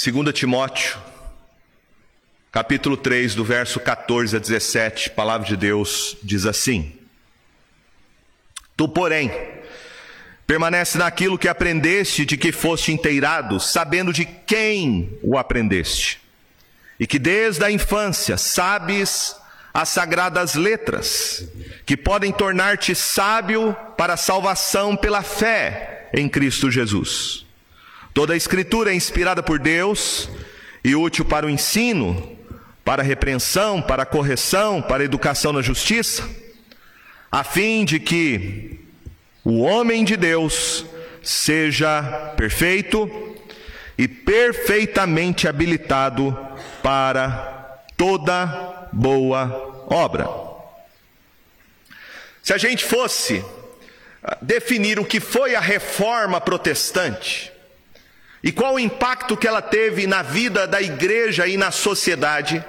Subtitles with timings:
[0.00, 0.96] 2 Timóteo,
[2.52, 6.96] capítulo 3, do verso 14 a 17, palavra de Deus diz assim:
[8.76, 9.28] Tu, porém,
[10.46, 16.20] permanece naquilo que aprendeste, de que foste inteirado, sabendo de quem o aprendeste,
[17.00, 19.34] e que desde a infância sabes
[19.74, 21.44] as sagradas letras,
[21.84, 27.47] que podem tornar-te sábio para a salvação pela fé em Cristo Jesus.
[28.14, 30.28] Toda a Escritura é inspirada por Deus
[30.82, 32.36] e útil para o ensino,
[32.84, 36.28] para a repreensão, para a correção, para a educação na justiça,
[37.30, 38.80] a fim de que
[39.44, 40.84] o homem de Deus
[41.22, 43.10] seja perfeito
[43.96, 46.36] e perfeitamente habilitado
[46.82, 50.28] para toda boa obra.
[52.42, 53.44] Se a gente fosse
[54.40, 57.52] definir o que foi a reforma protestante,
[58.48, 62.64] e qual o impacto que ela teve na vida da igreja e na sociedade?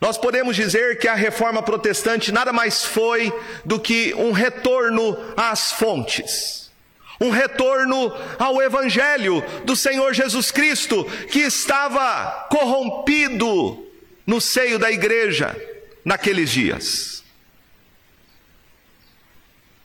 [0.00, 3.32] Nós podemos dizer que a reforma protestante nada mais foi
[3.64, 6.72] do que um retorno às fontes,
[7.20, 13.86] um retorno ao Evangelho do Senhor Jesus Cristo, que estava corrompido
[14.26, 15.56] no seio da igreja
[16.04, 17.22] naqueles dias.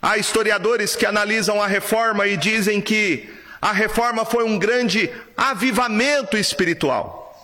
[0.02, 6.38] Há historiadores que analisam a reforma e dizem que a reforma foi um grande avivamento
[6.38, 7.36] espiritual.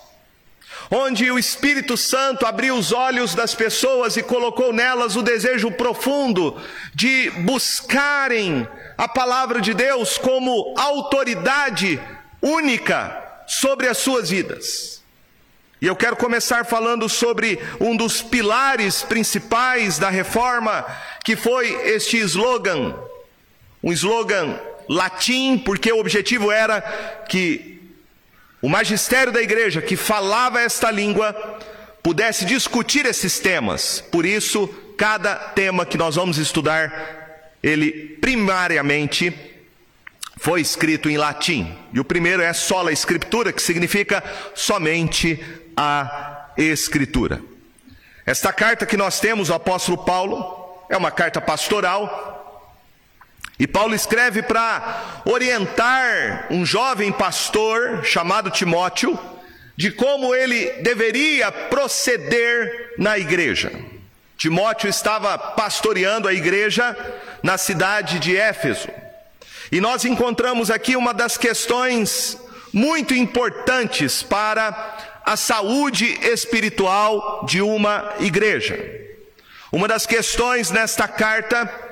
[0.91, 6.61] Onde o Espírito Santo abriu os olhos das pessoas e colocou nelas o desejo profundo
[6.93, 11.99] de buscarem a palavra de Deus como autoridade
[12.39, 15.01] única sobre as suas vidas.
[15.81, 20.85] E eu quero começar falando sobre um dos pilares principais da reforma,
[21.25, 22.93] que foi este slogan,
[23.83, 24.59] um slogan
[24.91, 26.81] latim, porque o objetivo era
[27.29, 27.81] que
[28.61, 31.33] o magistério da igreja que falava esta língua
[32.03, 34.03] pudesse discutir esses temas.
[34.11, 34.67] Por isso,
[34.97, 39.33] cada tema que nós vamos estudar, ele primariamente
[40.37, 41.73] foi escrito em latim.
[41.93, 44.21] E o primeiro é sola escritura, que significa
[44.53, 45.39] somente
[45.77, 47.41] a escritura.
[48.25, 52.30] Esta carta que nós temos, o apóstolo Paulo, é uma carta pastoral,
[53.61, 59.19] e Paulo escreve para orientar um jovem pastor chamado Timóteo
[59.77, 63.71] de como ele deveria proceder na igreja.
[64.35, 66.97] Timóteo estava pastoreando a igreja
[67.43, 68.89] na cidade de Éfeso.
[69.71, 72.39] E nós encontramos aqui uma das questões
[72.73, 78.75] muito importantes para a saúde espiritual de uma igreja.
[79.71, 81.90] Uma das questões nesta carta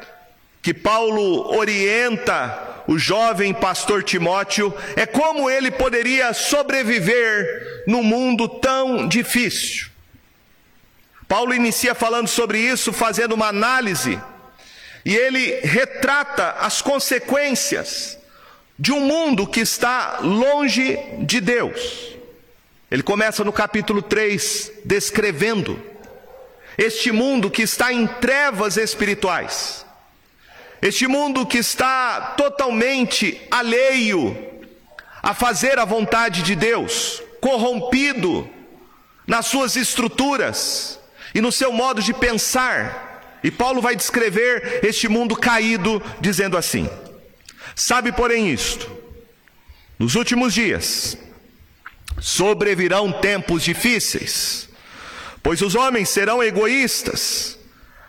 [0.62, 9.08] que Paulo orienta o jovem pastor Timóteo é como ele poderia sobreviver no mundo tão
[9.08, 9.88] difícil.
[11.28, 14.20] Paulo inicia falando sobre isso, fazendo uma análise,
[15.06, 18.18] e ele retrata as consequências
[18.78, 22.18] de um mundo que está longe de Deus.
[22.90, 25.80] Ele começa no capítulo 3, descrevendo
[26.76, 29.86] este mundo que está em trevas espirituais.
[30.82, 34.36] Este mundo que está totalmente alheio
[35.22, 38.50] a fazer a vontade de Deus, corrompido
[39.28, 41.00] nas suas estruturas
[41.36, 43.40] e no seu modo de pensar.
[43.44, 46.90] E Paulo vai descrever este mundo caído, dizendo assim:
[47.76, 48.90] Sabe, porém, isto,
[49.98, 51.18] nos últimos dias
[52.22, 54.70] sobrevirão tempos difíceis,
[55.44, 57.58] pois os homens serão egoístas,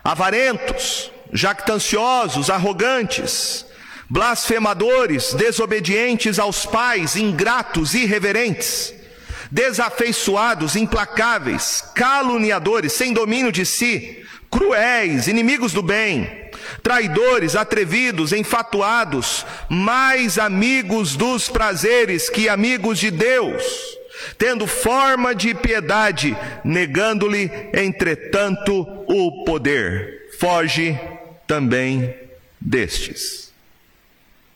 [0.03, 3.65] avarentos, jactanciosos, arrogantes,
[4.09, 8.93] blasfemadores, desobedientes aos pais, ingratos, irreverentes,
[9.49, 16.29] desafeiçoados, implacáveis, caluniadores, sem domínio de si, cruéis, inimigos do bem,
[16.83, 23.63] traidores, atrevidos, enfatuados, mais amigos dos prazeres que amigos de Deus,
[24.37, 30.27] tendo forma de piedade, negando-lhe, entretanto, o poder.
[30.37, 30.99] Foge
[31.51, 32.17] também
[32.61, 33.51] destes.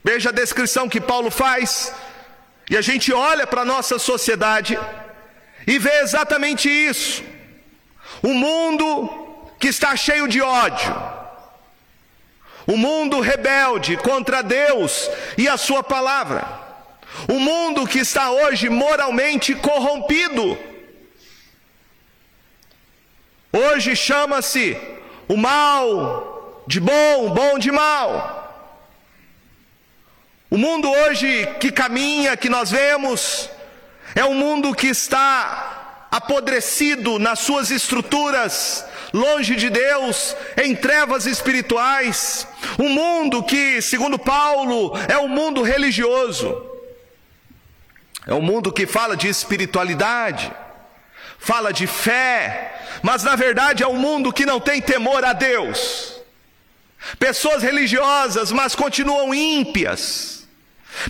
[0.02, 1.94] Veja a descrição que Paulo faz,
[2.70, 4.80] e a gente olha para a nossa sociedade
[5.68, 7.22] e vê exatamente isso.
[8.24, 9.10] Um mundo
[9.60, 10.96] que está cheio de ódio,
[12.66, 16.48] um mundo rebelde contra Deus e a Sua palavra,
[17.28, 20.58] um mundo que está hoje moralmente corrompido.
[23.52, 24.78] Hoje chama-se
[25.28, 26.35] o mal
[26.68, 28.44] de bom, bom de mal.
[30.50, 33.50] O mundo hoje que caminha, que nós vemos,
[34.18, 42.48] É um mundo que está apodrecido nas suas estruturas, longe de Deus, em trevas espirituais.
[42.80, 46.66] Um mundo que, segundo Paulo, é um mundo religioso.
[48.26, 50.50] É um mundo que fala de espiritualidade,
[51.38, 56.15] fala de fé, mas na verdade é um mundo que não tem temor a Deus.
[57.20, 60.48] Pessoas religiosas, mas continuam ímpias.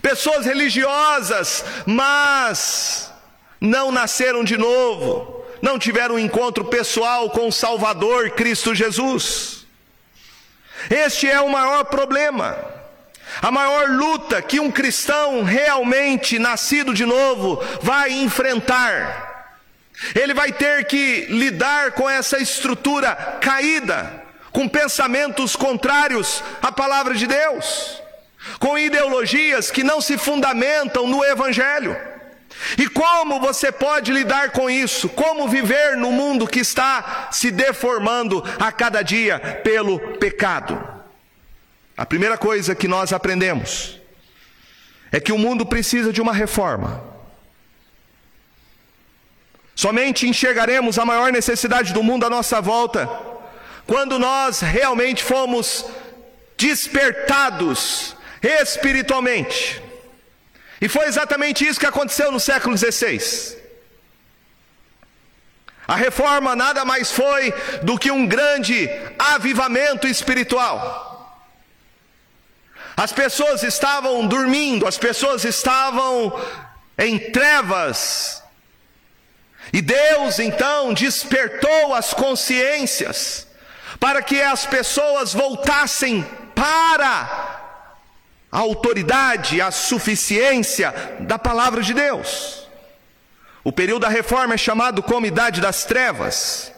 [0.02, 3.12] Pessoas religiosas, mas
[3.62, 9.66] não nasceram de novo, não tiveram um encontro pessoal com o Salvador Cristo Jesus.
[10.90, 12.58] Este é o maior problema,
[13.42, 19.34] a maior luta que um cristão realmente nascido de novo vai enfrentar.
[20.14, 24.25] Ele vai ter que lidar com essa estrutura caída
[24.56, 28.02] com pensamentos contrários à palavra de Deus,
[28.58, 31.94] com ideologias que não se fundamentam no Evangelho.
[32.78, 35.10] E como você pode lidar com isso?
[35.10, 40.82] Como viver no mundo que está se deformando a cada dia pelo pecado?
[41.98, 44.00] A primeira coisa que nós aprendemos
[45.12, 47.04] é que o mundo precisa de uma reforma.
[49.76, 53.35] Somente enxergaremos a maior necessidade do mundo à nossa volta
[53.88, 55.86] quando nós realmente fomos
[56.58, 59.82] despertados espiritualmente.
[60.82, 63.56] E foi exatamente isso que aconteceu no século XVI.
[65.88, 67.52] A reforma nada mais foi
[67.84, 68.90] do que um grande
[69.20, 71.14] avivamento espiritual.
[72.98, 76.40] As pessoas estavam dormindo, as pessoas estavam
[76.98, 78.42] em trevas.
[79.72, 83.46] E Deus então despertou as consciências
[84.00, 87.62] para que as pessoas voltassem para
[88.52, 92.68] a autoridade, a suficiência da palavra de Deus.
[93.64, 96.72] O período da reforma é chamado como Idade das Trevas,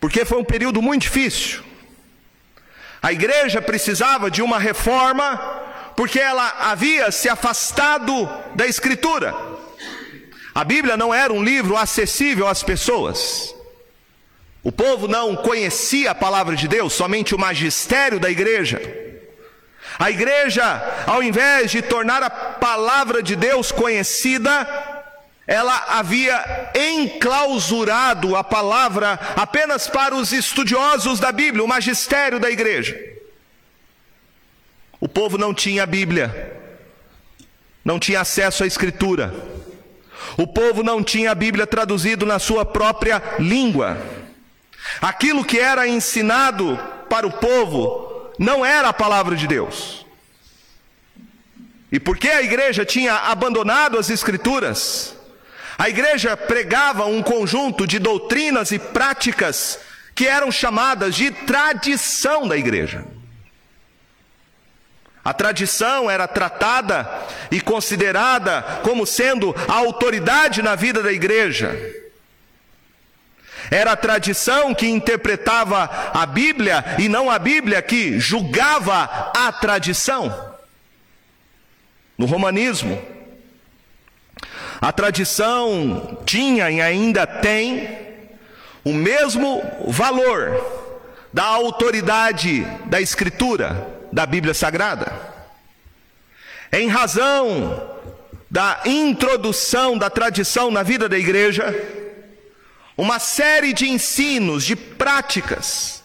[0.00, 1.62] porque foi um período muito difícil.
[3.00, 5.36] A igreja precisava de uma reforma,
[5.94, 9.34] porque ela havia se afastado da Escritura.
[10.54, 13.54] A Bíblia não era um livro acessível às pessoas.
[14.62, 18.80] O povo não conhecia a palavra de Deus, somente o magistério da igreja.
[19.98, 20.62] A igreja,
[21.06, 24.66] ao invés de tornar a palavra de Deus conhecida,
[25.46, 32.98] ela havia enclausurado a palavra apenas para os estudiosos da Bíblia, o magistério da igreja.
[35.00, 36.60] O povo não tinha a Bíblia,
[37.84, 39.34] não tinha acesso à Escritura.
[40.36, 43.96] O povo não tinha a Bíblia traduzido na sua própria língua.
[45.00, 50.06] Aquilo que era ensinado para o povo não era a palavra de Deus.
[51.90, 55.14] E porque a igreja tinha abandonado as Escrituras,
[55.78, 59.78] a igreja pregava um conjunto de doutrinas e práticas
[60.14, 63.04] que eram chamadas de tradição da igreja.
[65.24, 67.06] A tradição era tratada
[67.50, 71.78] e considerada como sendo a autoridade na vida da igreja.
[73.70, 75.84] Era a tradição que interpretava
[76.14, 80.56] a Bíblia e não a Bíblia que julgava a tradição.
[82.16, 83.00] No romanismo,
[84.80, 88.08] a tradição tinha e ainda tem
[88.84, 90.88] o mesmo valor
[91.32, 95.12] da autoridade da Escritura, da Bíblia Sagrada.
[96.72, 97.96] Em razão
[98.50, 101.74] da introdução da tradição na vida da igreja,
[102.98, 106.02] uma série de ensinos, de práticas,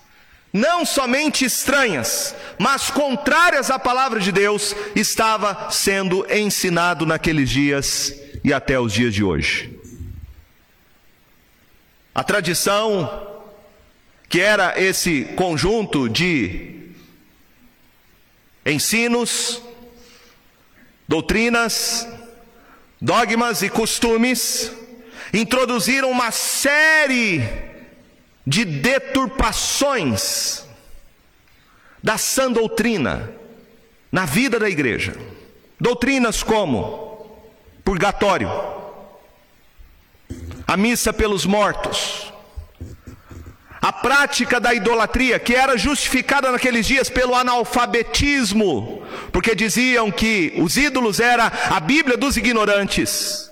[0.53, 8.53] não somente estranhas, mas contrárias à palavra de Deus, estava sendo ensinado naqueles dias e
[8.53, 9.75] até os dias de hoje.
[12.13, 13.41] A tradição,
[14.29, 16.91] que era esse conjunto de
[18.63, 19.59] ensinos,
[21.07, 22.07] doutrinas,
[23.01, 24.71] dogmas e costumes,
[25.33, 27.41] introduziram uma série
[28.45, 30.63] de deturpações
[32.01, 33.31] da sã doutrina
[34.11, 35.15] na vida da igreja.
[35.79, 37.41] Doutrinas como
[37.83, 38.49] purgatório,
[40.67, 42.31] a missa pelos mortos,
[43.81, 50.77] a prática da idolatria, que era justificada naqueles dias pelo analfabetismo, porque diziam que os
[50.77, 53.51] ídolos era a Bíblia dos ignorantes.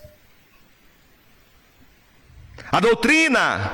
[2.72, 3.72] A doutrina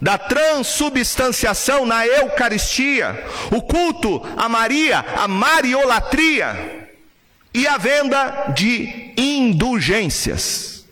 [0.00, 6.88] da transubstanciação na Eucaristia, o culto a Maria, a mariolatria
[7.54, 10.84] e a venda de indulgências.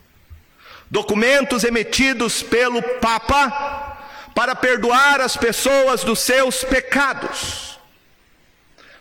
[0.91, 3.99] documentos emitidos pelo Papa
[4.35, 7.79] para perdoar as pessoas dos seus pecados.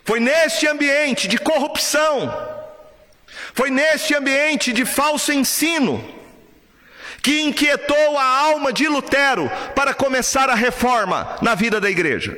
[0.04, 2.32] Foi neste ambiente de corrupção,
[3.54, 6.02] foi neste ambiente de falso ensino,
[7.22, 12.36] que inquietou a alma de Lutero para começar a reforma na vida da igreja.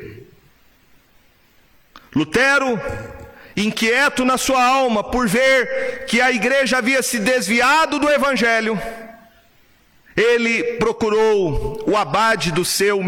[2.14, 2.80] Lutero,
[3.56, 8.80] inquieto na sua alma por ver que a igreja havia se desviado do evangelho,
[10.16, 13.00] ele procurou o abade do seu,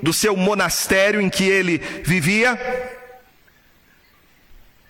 [0.00, 2.58] do seu monastério em que ele vivia.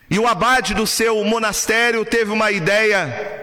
[0.09, 3.42] E o abade do seu monastério teve uma ideia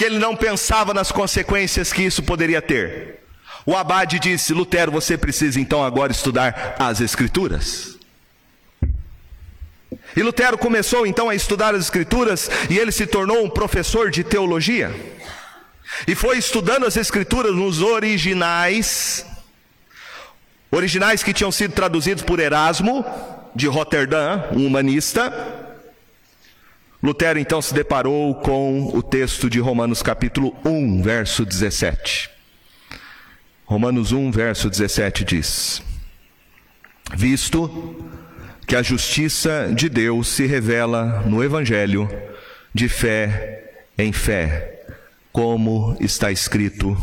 [0.00, 3.20] que ele não pensava nas consequências que isso poderia ter.
[3.66, 7.98] O abade disse: Lutero, você precisa então agora estudar as Escrituras.
[10.16, 14.24] E Lutero começou então a estudar as Escrituras e ele se tornou um professor de
[14.24, 14.90] teologia.
[16.08, 19.26] E foi estudando as Escrituras nos originais,
[20.70, 23.04] originais que tinham sido traduzidos por Erasmo,
[23.54, 25.69] de Roterdã, um humanista.
[27.02, 32.28] Lutero então se deparou com o texto de Romanos capítulo 1, verso 17.
[33.64, 35.82] Romanos 1, verso 17 diz:
[37.16, 38.04] Visto
[38.66, 42.08] que a justiça de Deus se revela no Evangelho,
[42.74, 44.80] de fé em fé
[45.32, 46.96] como está escrito: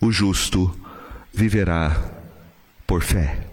[0.00, 0.74] o justo
[1.32, 1.96] viverá
[2.86, 3.49] por fé.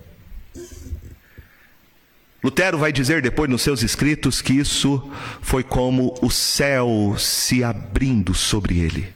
[2.43, 8.33] Lutero vai dizer depois nos seus escritos que isso foi como o céu se abrindo
[8.33, 9.15] sobre ele.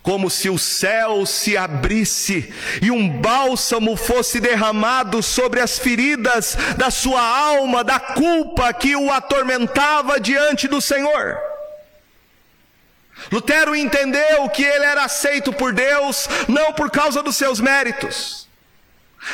[0.00, 6.92] Como se o céu se abrisse e um bálsamo fosse derramado sobre as feridas da
[6.92, 11.36] sua alma, da culpa que o atormentava diante do Senhor.
[13.32, 18.45] Lutero entendeu que ele era aceito por Deus não por causa dos seus méritos,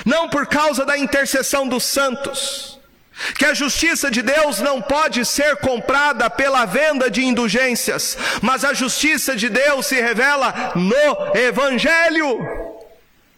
[0.05, 2.79] não por causa da intercessão dos santos,
[3.39, 8.73] que a justiça de Deus não pode ser comprada pela venda de indulgências, mas a
[8.73, 12.39] justiça de Deus se revela no Evangelho.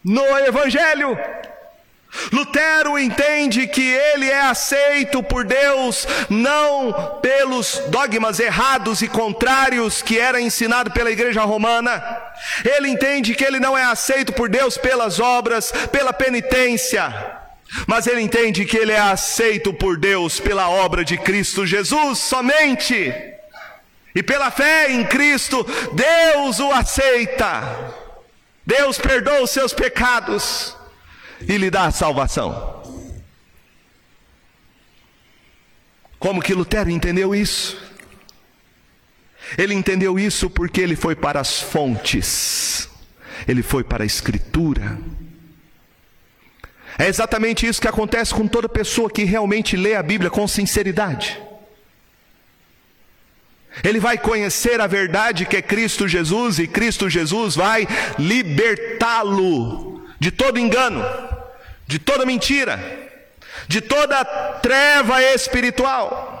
[0.03, 1.17] No Evangelho.
[2.31, 10.19] Lutero entende que ele é aceito por Deus não pelos dogmas errados e contrários que
[10.19, 12.01] era ensinado pela igreja romana.
[12.63, 17.13] Ele entende que ele não é aceito por Deus pelas obras, pela penitência.
[17.87, 23.13] Mas ele entende que ele é aceito por Deus pela obra de Cristo Jesus somente.
[24.13, 27.93] E pela fé em Cristo, Deus o aceita.
[28.65, 30.75] Deus perdoa os seus pecados
[31.47, 32.83] e lhe dá a salvação.
[36.19, 37.77] Como que Lutero entendeu isso?
[39.57, 42.89] Ele entendeu isso porque ele foi para as fontes,
[43.47, 44.97] ele foi para a Escritura.
[46.97, 51.39] É exatamente isso que acontece com toda pessoa que realmente lê a Bíblia com sinceridade.
[53.83, 57.85] Ele vai conhecer a verdade que é Cristo Jesus e Cristo Jesus vai
[58.17, 61.03] libertá-lo de todo engano,
[61.87, 62.79] de toda mentira,
[63.67, 64.23] de toda
[64.61, 66.35] treva espiritual.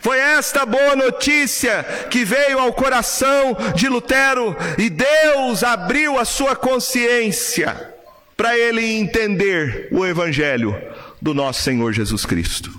[0.00, 6.54] Foi esta boa notícia que veio ao coração de Lutero e Deus abriu a sua
[6.54, 7.94] consciência
[8.36, 10.76] para ele entender o Evangelho
[11.20, 12.78] do nosso Senhor Jesus Cristo.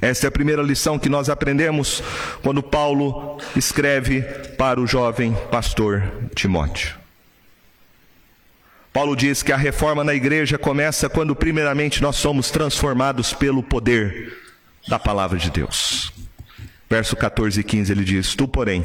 [0.00, 2.02] Esta é a primeira lição que nós aprendemos
[2.42, 4.22] quando Paulo escreve
[4.56, 6.02] para o jovem pastor
[6.34, 7.01] Timóteo.
[8.92, 14.36] Paulo diz que a reforma na igreja começa quando, primeiramente, nós somos transformados pelo poder
[14.86, 16.12] da palavra de Deus.
[16.90, 18.84] Verso 14 e 15 ele diz: Tu, porém,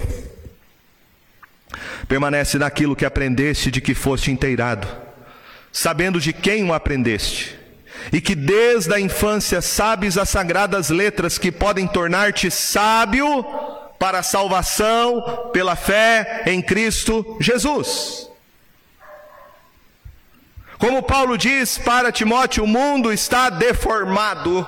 [2.08, 4.88] permanece naquilo que aprendeste de que foste inteirado,
[5.74, 7.60] sabendo de quem o aprendeste,
[8.14, 13.44] e que desde a infância sabes as sagradas letras que podem tornar-te sábio
[14.00, 18.28] para a salvação pela fé em Cristo Jesus.
[20.77, 24.67] Como Paulo diz para Timóteo, o mundo está deformado.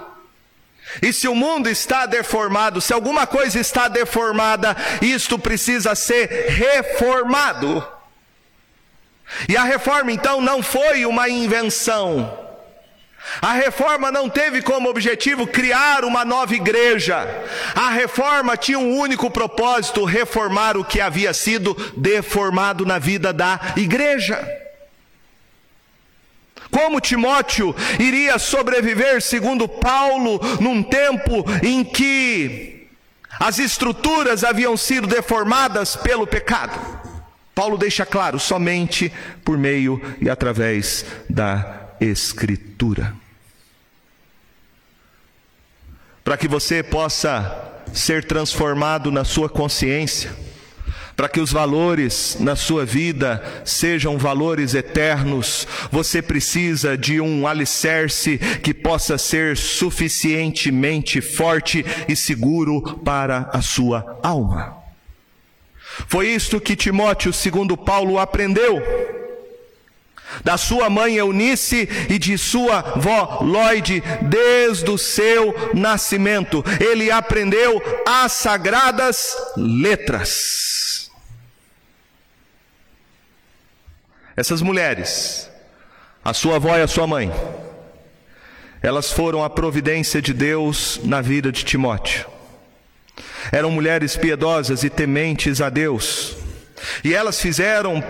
[1.02, 7.86] E se o mundo está deformado, se alguma coisa está deformada, isto precisa ser reformado.
[9.48, 12.48] E a reforma então não foi uma invenção.
[13.42, 17.28] A reforma não teve como objetivo criar uma nova igreja.
[17.76, 23.60] A reforma tinha um único propósito: reformar o que havia sido deformado na vida da
[23.78, 24.69] igreja.
[26.72, 32.80] Como Timóteo iria sobreviver, segundo Paulo, num tempo em que
[33.40, 36.78] As estruturas haviam sido deformadas pelo pecado.
[37.56, 39.12] Paulo deixa claro, somente
[39.46, 43.16] por meio e através da Escritura.
[46.24, 50.32] Para que você possa ser transformado na sua consciência,
[51.20, 58.38] para que os valores na sua vida sejam valores eternos, você precisa de um alicerce
[58.64, 64.78] que possa ser suficientemente forte e seguro para a sua alma.
[66.08, 68.82] Foi isto que Timóteo, segundo Paulo, aprendeu
[70.42, 76.64] da sua mãe Eunice e de sua vó Lloyd desde o seu nascimento.
[76.80, 80.79] Ele aprendeu as sagradas letras.
[84.40, 85.50] Essas mulheres,
[86.24, 87.30] a sua avó e a sua mãe,
[88.82, 92.26] elas foram a providência de Deus na vida de Timóteo.
[93.52, 96.38] Eram mulheres piedosas e tementes a Deus.
[97.04, 98.02] E elas fizeram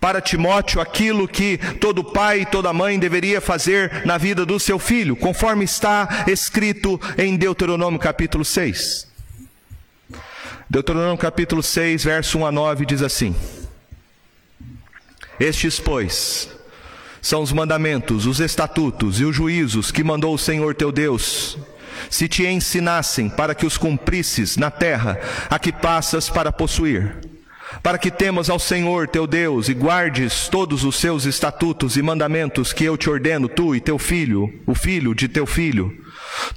[0.00, 4.78] para Timóteo aquilo que todo pai e toda mãe deveria fazer na vida do seu
[4.78, 9.06] filho, conforme está escrito em Deuteronômio capítulo 6.
[10.70, 13.36] Deuteronômio capítulo 6, verso 1 a 9 diz assim:
[15.40, 16.50] Estes, pois,
[17.22, 21.58] são os mandamentos, os estatutos e os juízos que mandou o Senhor teu Deus,
[22.10, 25.18] se te ensinassem para que os cumprisses na terra
[25.48, 27.30] a que passas para possuir
[27.82, 32.72] para que temas ao Senhor teu Deus e guardes todos os seus estatutos e mandamentos
[32.72, 35.92] que eu te ordeno, tu e teu filho, o filho de teu filho,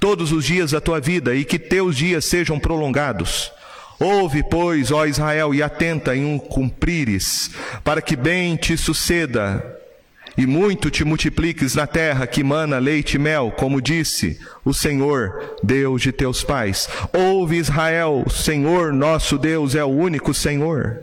[0.00, 3.50] todos os dias da tua vida, e que teus dias sejam prolongados.
[3.98, 7.50] Ouve, pois, ó Israel, e atenta em um cumprires,
[7.82, 9.74] para que bem te suceda
[10.36, 15.56] e muito te multipliques na terra que mana leite e mel, como disse o Senhor,
[15.62, 16.88] Deus de teus pais.
[17.12, 21.00] Ouve Israel, o Senhor nosso Deus é o único Senhor.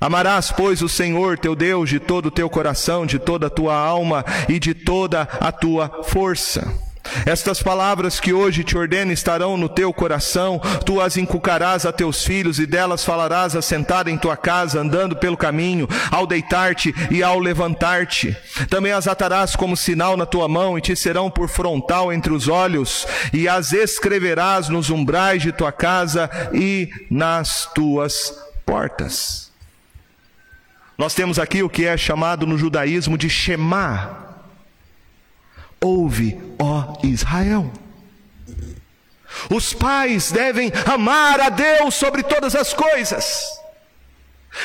[0.00, 3.74] Amarás, pois, o Senhor teu Deus de todo o teu coração, de toda a tua
[3.74, 6.89] alma e de toda a tua força.
[7.26, 12.24] Estas palavras que hoje te ordeno estarão no teu coração, tu as inculcarás a teus
[12.24, 17.38] filhos e delas falarás assentado em tua casa, andando pelo caminho, ao deitar-te e ao
[17.38, 18.36] levantar-te.
[18.68, 22.48] Também as atarás como sinal na tua mão e te serão por frontal entre os
[22.48, 29.50] olhos, e as escreverás nos umbrais de tua casa e nas tuas portas.
[30.96, 34.29] Nós temos aqui o que é chamado no judaísmo de Shema
[35.80, 37.70] Ouve, ó Israel.
[39.50, 43.60] Os pais devem amar a Deus sobre todas as coisas.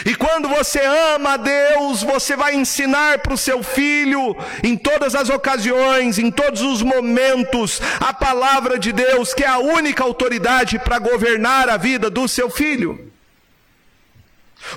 [0.04, 0.82] E quando você
[1.13, 6.32] ama a Deus, você vai ensinar para o seu filho, em todas as ocasiões, em
[6.32, 11.78] todos os momentos, a palavra de Deus, que é a única autoridade para governar a
[11.78, 13.12] vida do seu filho.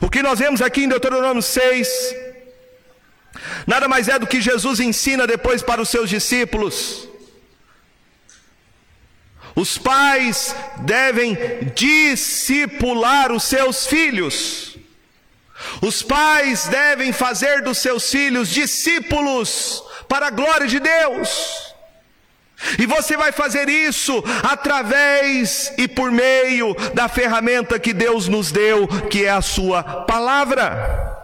[0.02, 2.14] O que nós vemos aqui em Deuteronômio 6,
[3.66, 7.08] Nada mais é do que Jesus ensina depois para os seus discípulos.
[9.54, 11.36] Os pais devem
[11.74, 14.76] discipular os seus filhos.
[15.82, 21.74] Os pais devem fazer dos seus filhos discípulos para a glória de Deus.
[22.78, 28.86] E você vai fazer isso através e por meio da ferramenta que Deus nos deu,
[29.08, 31.17] que é a Sua palavra.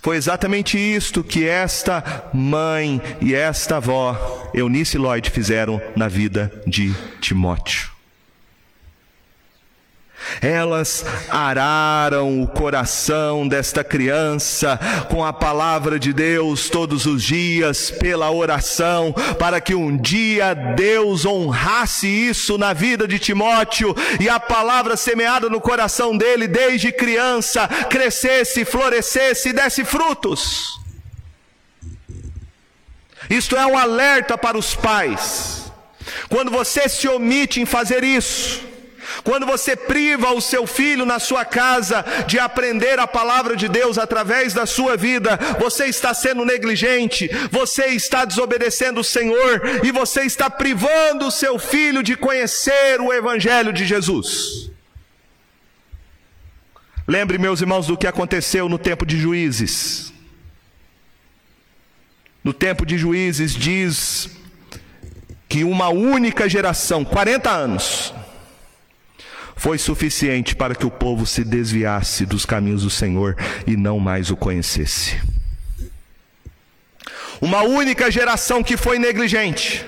[0.00, 6.94] Foi exatamente isto que esta mãe e esta avó, Eunice Lloyd, fizeram na vida de
[7.20, 7.97] Timóteo.
[10.40, 14.78] Elas araram o coração desta criança
[15.10, 21.24] com a palavra de Deus todos os dias, pela oração, para que um dia Deus
[21.24, 27.68] honrasse isso na vida de Timóteo e a palavra semeada no coração dele desde criança
[27.88, 30.78] crescesse, florescesse e desse frutos.
[33.30, 35.70] Isto é um alerta para os pais.
[36.28, 38.67] Quando você se omite em fazer isso,
[39.28, 43.98] quando você priva o seu filho na sua casa de aprender a palavra de Deus
[43.98, 50.22] através da sua vida, você está sendo negligente, você está desobedecendo o Senhor e você
[50.22, 54.70] está privando o seu filho de conhecer o Evangelho de Jesus.
[57.06, 60.10] Lembre, meus irmãos, do que aconteceu no tempo de juízes.
[62.42, 64.30] No tempo de juízes, diz
[65.46, 68.14] que uma única geração, 40 anos,
[69.58, 74.30] foi suficiente para que o povo se desviasse dos caminhos do Senhor e não mais
[74.30, 75.20] o conhecesse.
[77.40, 79.84] Uma única geração que foi negligente,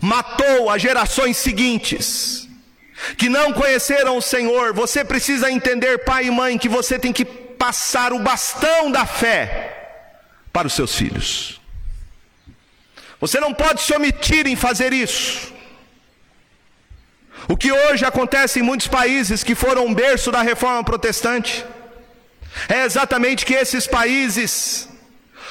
[0.00, 2.48] matou as gerações seguintes,
[3.16, 4.72] que não conheceram o Senhor.
[4.74, 10.02] Você precisa entender, pai e mãe, que você tem que passar o bastão da fé
[10.52, 11.60] para os seus filhos.
[13.20, 15.53] Você não pode se omitir em fazer isso.
[17.48, 21.64] O que hoje acontece em muitos países que foram berço da reforma protestante
[22.68, 24.88] é exatamente que esses países,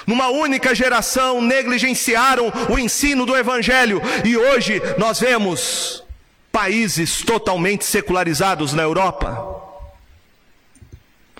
[0.07, 6.03] numa única geração, negligenciaram o ensino do Evangelho e hoje nós vemos
[6.51, 9.61] países totalmente secularizados na Europa,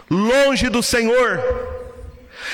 [0.10, 1.42] longe do Senhor,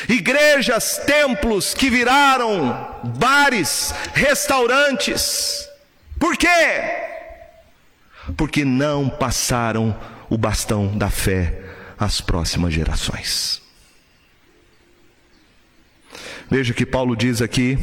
[0.08, 5.68] igrejas, templos que viraram bares, restaurantes.
[6.20, 7.18] Por quê?
[8.38, 9.98] Porque não passaram
[10.30, 11.62] o bastão da fé
[11.98, 13.62] às próximas gerações.
[16.50, 17.78] Veja que Paulo diz aqui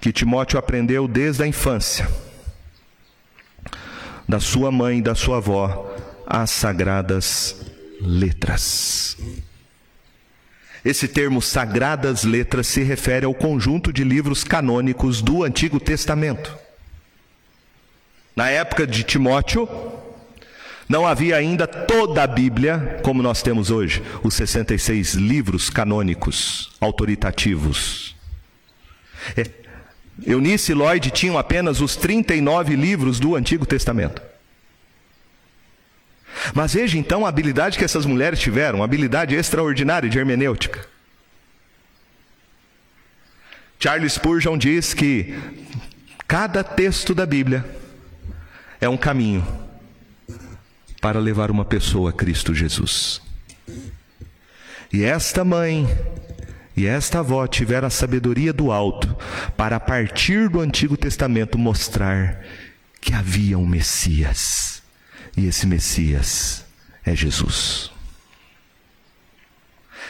[0.00, 2.08] que Timóteo aprendeu desde a infância,
[4.28, 5.94] da sua mãe e da sua avó,
[6.26, 7.56] as sagradas
[8.00, 9.16] letras.
[10.84, 16.63] Esse termo sagradas letras se refere ao conjunto de livros canônicos do Antigo Testamento.
[18.34, 19.68] Na época de Timóteo,
[20.88, 28.14] não havia ainda toda a Bíblia como nós temos hoje, os 66 livros canônicos autoritativos.
[29.36, 29.48] É,
[30.26, 34.20] Eunice e Lloyd tinham apenas os 39 livros do Antigo Testamento.
[36.52, 40.86] Mas veja então a habilidade que essas mulheres tiveram, uma habilidade extraordinária de hermenêutica.
[43.78, 45.38] Charles Spurgeon diz que
[46.28, 47.64] cada texto da Bíblia
[48.80, 49.46] é um caminho
[51.00, 53.20] para levar uma pessoa a Cristo Jesus.
[54.92, 55.88] E esta mãe
[56.76, 59.16] e esta avó tiveram a sabedoria do alto
[59.56, 62.40] para, a partir do Antigo Testamento, mostrar
[63.00, 64.82] que havia um Messias.
[65.36, 66.64] E esse Messias
[67.04, 67.92] é Jesus.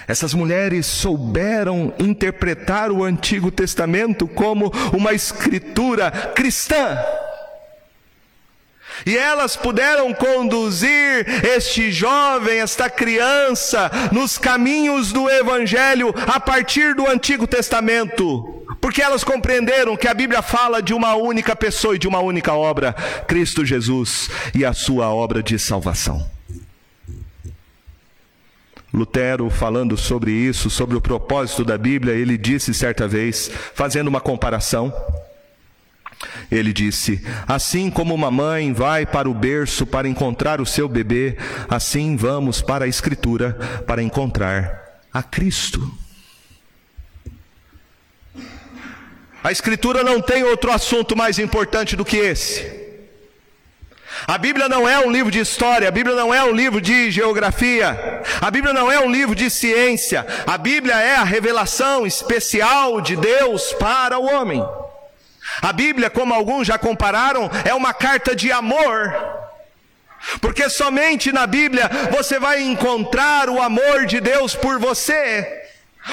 [0.07, 6.99] Essas mulheres souberam interpretar o Antigo Testamento como uma escritura cristã
[9.07, 17.09] e elas puderam conduzir este jovem, esta criança, nos caminhos do Evangelho a partir do
[17.09, 22.09] Antigo Testamento, porque elas compreenderam que a Bíblia fala de uma única pessoa e de
[22.09, 22.93] uma única obra,
[23.27, 26.35] Cristo Jesus e a sua obra de salvação.
[28.95, 34.21] Lutero, falando sobre isso, sobre o propósito da Bíblia, ele disse certa vez, fazendo uma
[34.21, 34.95] comparação,
[36.51, 41.37] ele disse: Assim como uma mãe vai para o berço para encontrar o seu bebê,
[41.69, 43.53] assim vamos para a Escritura
[43.87, 45.93] para encontrar a Cristo.
[49.43, 52.83] A Escritura não tem outro assunto mais importante do que esse.
[54.27, 57.11] A Bíblia não é um livro de história, a Bíblia não é um livro de
[57.11, 63.01] geografia, a Bíblia não é um livro de ciência, a Bíblia é a revelação especial
[63.01, 64.65] de Deus para o homem.
[65.61, 69.15] A Bíblia, como alguns já compararam, é uma carta de amor.
[70.41, 75.63] Porque somente na Bíblia você vai encontrar o amor de Deus por você.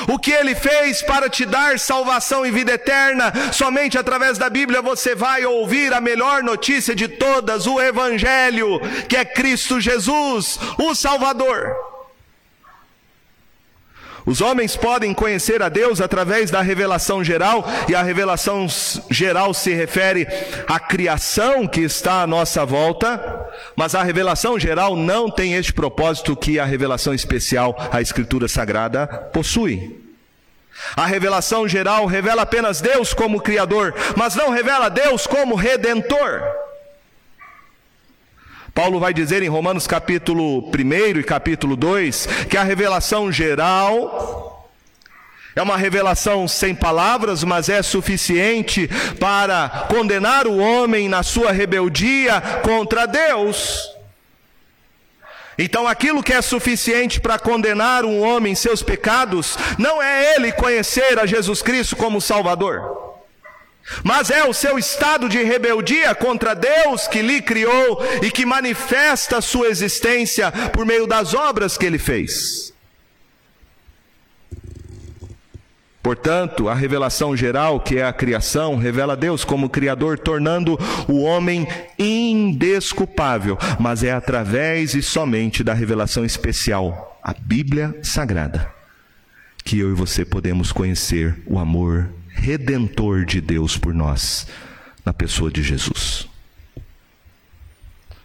[0.08, 4.82] O que ele fez para te dar salvação e vida eterna, somente através da Bíblia
[4.82, 10.96] você vai ouvir a melhor notícia de todas, o Evangelho, que é Cristo Jesus, o
[10.96, 11.76] Salvador.
[14.32, 18.65] Os homens podem conhecer a Deus através da revelação geral, e a revelação
[19.10, 20.26] geral se refere
[20.70, 26.34] à criação que está à nossa volta, mas a revelação geral não tem este propósito
[26.34, 30.00] que a revelação especial, a Escritura Sagrada, possui.
[30.96, 36.41] A revelação geral revela apenas Deus como Criador, mas não revela Deus como Redentor.
[38.74, 44.70] Paulo vai dizer em Romanos capítulo 1 e capítulo 2 que a revelação geral
[45.54, 52.40] é uma revelação sem palavras, mas é suficiente para condenar o homem na sua rebeldia
[52.64, 53.90] contra Deus.
[55.58, 60.54] Então, aquilo que é suficiente para condenar um homem em seus pecados, não é ele
[60.54, 63.11] conhecer a Jesus Cristo como Salvador
[64.04, 69.38] mas é o seu estado de rebeldia contra Deus que lhe criou e que manifesta
[69.38, 72.72] a sua existência por meio das obras que ele fez.
[76.02, 80.78] Portanto, a revelação geral, que é a criação, revela Deus como Criador, tornando
[81.08, 88.74] o homem indesculpável, mas é através e somente da revelação especial, a Bíblia Sagrada,
[89.64, 92.10] que eu e você podemos conhecer o amor
[92.42, 94.48] redentor de Deus por nós,
[95.06, 96.28] na pessoa de Jesus.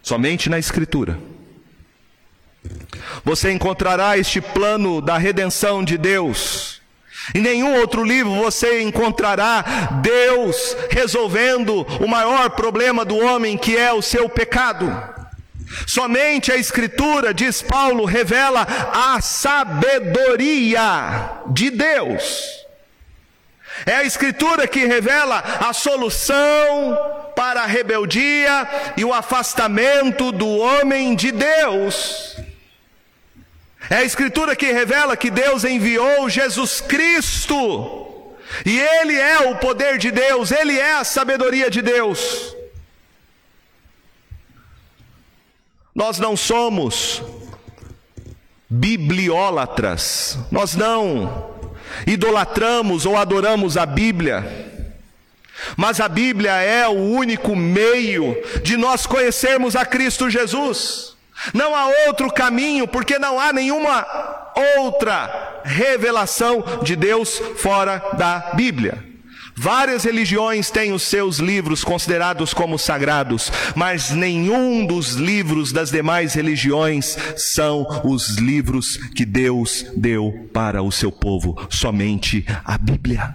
[0.01, 1.19] Somente na Escritura.
[3.23, 6.81] Você encontrará este plano da redenção de Deus.
[7.35, 9.61] Em nenhum outro livro você encontrará
[10.01, 14.91] Deus resolvendo o maior problema do homem, que é o seu pecado.
[15.85, 20.63] Somente a Escritura, diz Paulo, revela a sabedoria
[21.51, 22.66] de Deus.
[23.85, 26.97] É a Escritura que revela a solução
[27.35, 32.35] para a rebeldia e o afastamento do homem de Deus.
[33.89, 38.35] É a Escritura que revela que Deus enviou Jesus Cristo,
[38.65, 42.55] e Ele é o poder de Deus, Ele é a sabedoria de Deus.
[45.93, 47.21] Nós não somos
[48.69, 51.56] bibliólatras, nós não
[52.05, 54.67] idolatramos ou adoramos a Bíblia.
[55.75, 61.15] Mas a Bíblia é o único meio de nós conhecermos a Cristo Jesus.
[61.53, 64.05] Não há outro caminho, porque não há nenhuma
[64.77, 69.06] outra revelação de Deus fora da Bíblia.
[69.59, 76.35] Várias religiões têm os seus livros considerados como sagrados, mas nenhum dos livros das demais
[76.35, 83.33] religiões são os livros que Deus deu para o seu povo, somente a Bíblia.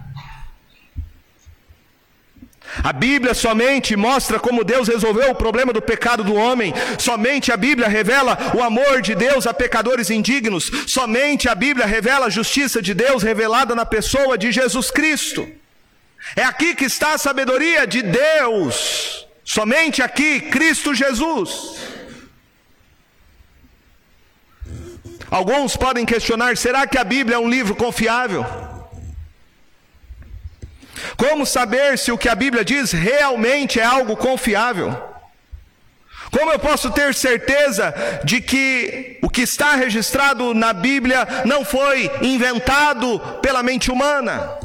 [2.85, 6.73] A Bíblia somente mostra como Deus resolveu o problema do pecado do homem.
[6.99, 10.71] Somente a Bíblia revela o amor de Deus a pecadores indignos.
[10.87, 15.47] Somente a Bíblia revela a justiça de Deus revelada na pessoa de Jesus Cristo.
[16.37, 19.27] É aqui que está a sabedoria de Deus.
[19.45, 21.77] Somente aqui, Cristo Jesus.
[25.31, 28.47] Alguns podem questionar: será que a Bíblia é um livro confiável?
[31.17, 35.11] Como saber se o que a Bíblia diz realmente é algo confiável?
[36.31, 42.11] Como eu posso ter certeza de que o que está registrado na Bíblia não foi
[42.23, 44.59] inventado pela mente humana?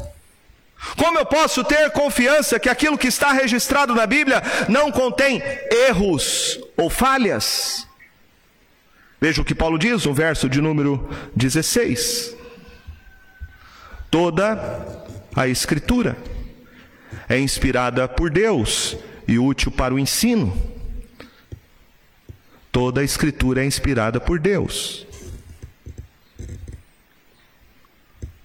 [0.96, 6.58] Como eu posso ter confiança que aquilo que está registrado na Bíblia não contém erros
[6.76, 7.86] ou falhas?
[9.20, 12.36] Veja o que Paulo diz no verso de número 16.
[14.10, 14.96] Toda
[15.34, 16.16] a Escritura
[17.28, 20.56] é inspirada por Deus e útil para o ensino.
[22.70, 25.06] Toda a Escritura é inspirada por Deus.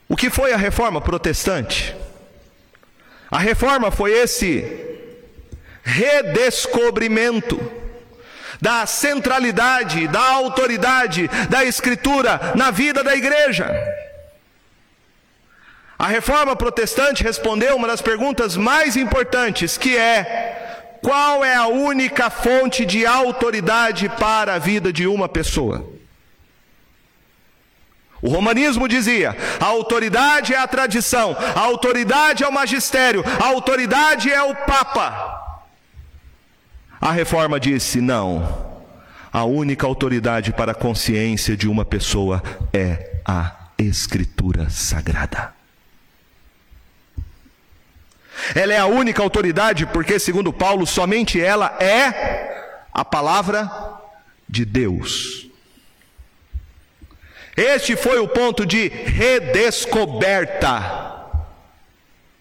[0.09, 1.95] O que foi a reforma protestante?
[3.33, 4.63] A reforma foi esse
[5.81, 7.59] redescobrimento
[8.61, 13.67] da centralidade, da autoridade da Escritura na vida da igreja.
[15.97, 22.29] A reforma protestante respondeu uma das perguntas mais importantes, que é: qual é a única
[22.29, 25.83] fonte de autoridade para a vida de uma pessoa?
[28.23, 34.31] O romanismo dizia: a autoridade é a tradição, a autoridade é o magistério, a autoridade
[34.31, 35.59] é o papa.
[37.01, 38.71] A reforma disse: não.
[39.31, 45.53] A única autoridade para a consciência de uma pessoa é a Escritura Sagrada.
[48.55, 53.69] Ela é a única autoridade porque, segundo Paulo, somente ela é a palavra
[54.47, 55.47] de Deus.
[57.55, 61.03] Este foi o ponto de redescoberta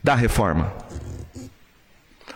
[0.03, 0.72] da reforma.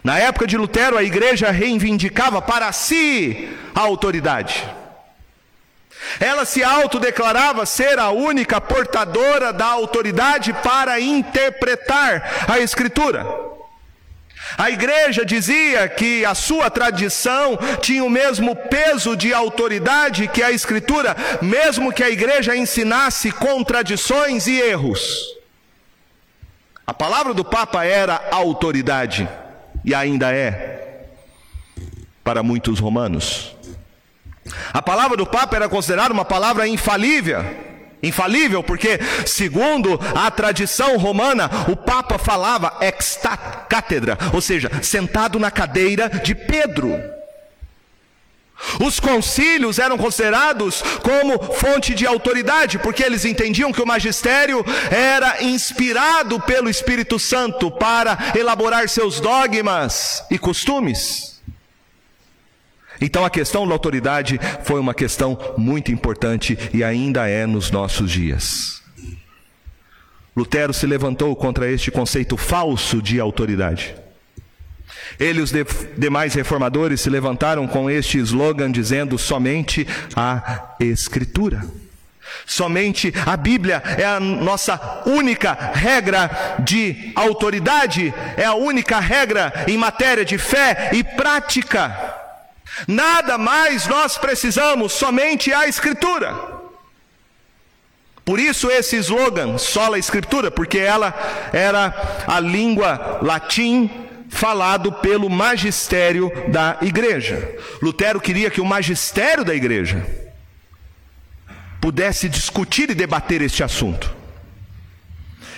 [0.05, 4.65] Na época de Lutero, a igreja reivindicava para si a autoridade.
[6.21, 13.27] Ela se autodeclarava ser a única portadora da autoridade para interpretar a Escritura.
[14.59, 20.51] A igreja dizia que a sua tradição tinha o mesmo peso de autoridade que a
[20.51, 25.37] Escritura, mesmo que a igreja ensinasse contradições e erros.
[26.87, 29.29] A palavra do Papa era autoridade,
[29.85, 31.05] e ainda é,
[32.25, 33.55] para muitos romanos.
[34.73, 37.45] A palavra do Papa era considerada uma palavra infalível.
[38.07, 43.19] Infalível, porque, segundo a tradição romana, o Papa falava ex
[43.69, 47.17] cátedra, ou seja, sentado na cadeira de Pedro.
[48.81, 55.43] Os concílios eram considerados como fonte de autoridade, porque eles entendiam que o magistério era
[55.43, 61.36] inspirado pelo Espírito Santo para elaborar seus dogmas e costumes.
[63.01, 68.11] Então a questão da autoridade foi uma questão muito importante e ainda é nos nossos
[68.11, 68.83] dias.
[70.37, 73.95] Lutero se levantou contra este conceito falso de autoridade.
[75.19, 75.65] Ele e os de
[75.97, 81.65] demais reformadores se levantaram com este slogan dizendo somente a Escritura.
[82.45, 89.79] Somente a Bíblia é a nossa única regra de autoridade, é a única regra em
[89.79, 92.26] matéria de fé e prática.
[92.87, 96.57] Nada mais nós precisamos, somente a Escritura.
[98.25, 101.15] Por isso esse slogan, sola Escritura, porque ela
[101.53, 103.89] era a língua latim
[104.29, 107.57] falado pelo magistério da igreja.
[107.81, 110.05] Lutero queria que o magistério da igreja
[111.81, 114.16] pudesse discutir e debater este assunto.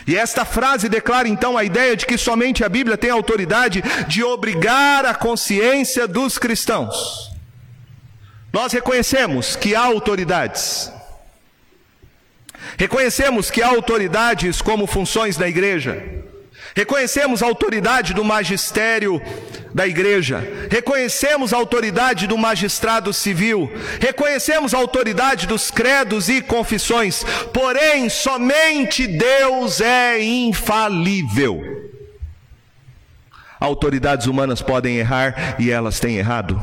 [0.08, 4.24] E esta frase declara então a ideia de que somente a Bíblia tem autoridade de
[4.24, 7.30] obrigar a consciência dos cristãos.
[8.50, 10.90] Nós reconhecemos que há autoridades.
[12.78, 16.17] Reconhecemos que há autoridades como funções da igreja.
[16.78, 19.20] Reconhecemos a autoridade do magistério
[19.74, 27.24] da igreja, reconhecemos a autoridade do magistrado civil, reconhecemos a autoridade dos credos e confissões,
[27.52, 31.60] porém, somente Deus é infalível.
[33.58, 36.62] Autoridades humanas podem errar e elas têm errado.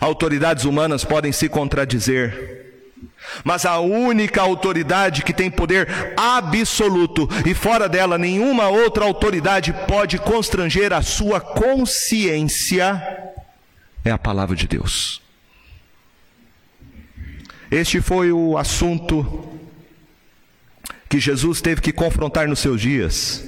[0.00, 2.59] Autoridades humanas podem se contradizer.
[3.44, 10.18] Mas a única autoridade que tem poder absoluto e fora dela nenhuma outra autoridade pode
[10.18, 13.20] constranger a sua consciência
[14.04, 15.20] é a palavra de Deus.
[17.70, 19.48] Este foi o assunto
[21.08, 23.44] que Jesus teve que confrontar nos seus dias,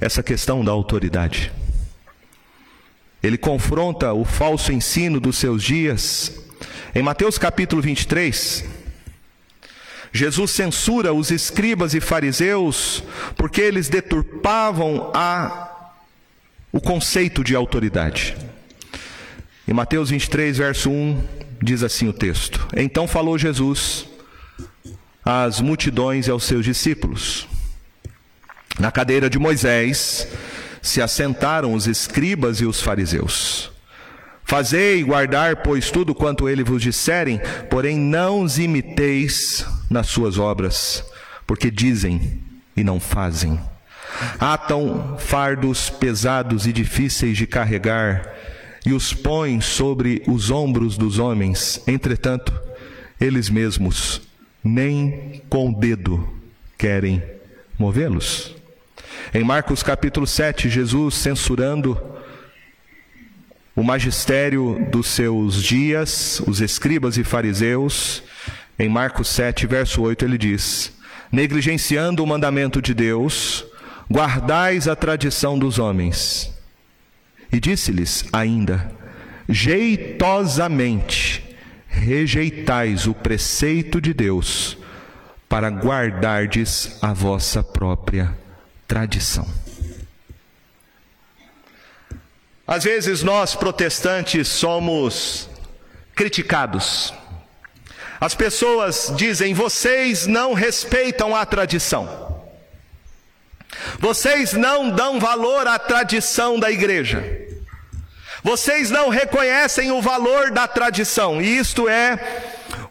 [0.00, 1.52] essa questão da autoridade.
[3.22, 6.40] Ele confronta o falso ensino dos seus dias.
[6.94, 8.64] Em Mateus capítulo 23,
[10.12, 13.02] Jesus censura os escribas e fariseus
[13.36, 15.92] porque eles deturpavam a,
[16.72, 18.36] o conceito de autoridade.
[19.68, 21.22] Em Mateus 23, verso 1,
[21.62, 24.06] diz assim o texto: Então falou Jesus
[25.24, 27.46] às multidões e aos seus discípulos.
[28.80, 30.26] Na cadeira de Moisés
[30.82, 33.70] se assentaram os escribas e os fariseus.
[34.44, 41.04] Fazei guardar, pois, tudo quanto ele vos disserem, porém não os imiteis nas suas obras,
[41.46, 42.40] porque dizem
[42.76, 43.58] e não fazem.
[44.38, 48.32] Atam fardos pesados e difíceis de carregar
[48.86, 52.52] e os põem sobre os ombros dos homens, entretanto,
[53.20, 54.22] eles mesmos
[54.64, 56.26] nem com o dedo
[56.78, 57.22] querem
[57.78, 58.54] movê-los.
[59.34, 62.00] Em Marcos capítulo 7, Jesus censurando
[63.76, 68.22] o magistério dos seus dias, os escribas e fariseus,
[68.80, 70.90] em Marcos 7, verso 8, ele diz:
[71.30, 73.66] Negligenciando o mandamento de Deus,
[74.10, 76.50] guardais a tradição dos homens.
[77.52, 78.90] E disse-lhes ainda:
[79.46, 81.44] Jeitosamente
[81.86, 84.78] rejeitais o preceito de Deus,
[85.46, 88.34] para guardardes a vossa própria
[88.88, 89.46] tradição.
[92.66, 95.50] Às vezes nós protestantes somos
[96.14, 97.12] criticados.
[98.20, 102.28] As pessoas dizem: vocês não respeitam a tradição.
[103.98, 107.24] Vocês não dão valor à tradição da igreja.
[108.42, 111.40] Vocês não reconhecem o valor da tradição.
[111.40, 112.18] E isto é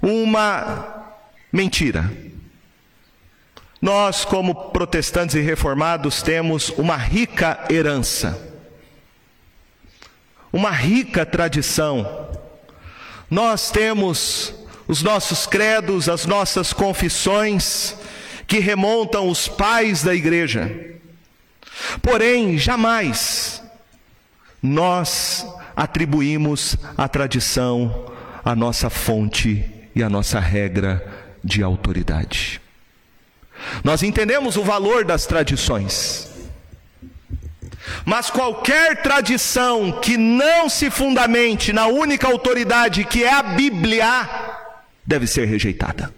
[0.01, 1.13] uma
[1.51, 2.09] mentira.
[3.81, 8.49] Nós, como protestantes e reformados, temos uma rica herança
[10.51, 12.29] uma rica tradição.
[13.29, 14.53] Nós temos
[14.89, 17.95] os nossos credos, as nossas confissões,
[18.47, 20.75] que remontam os pais da igreja.
[22.01, 23.61] Porém, jamais
[24.63, 28.11] nós atribuímos à tradição
[28.43, 29.63] a nossa fonte
[29.95, 31.07] e a nossa regra
[31.43, 32.59] de autoridade.
[33.83, 36.27] Nós entendemos o valor das tradições.
[38.03, 44.58] Mas qualquer tradição que não se fundamente na única autoridade que é a Bíblia,
[45.09, 46.13] deve ser rejeitada.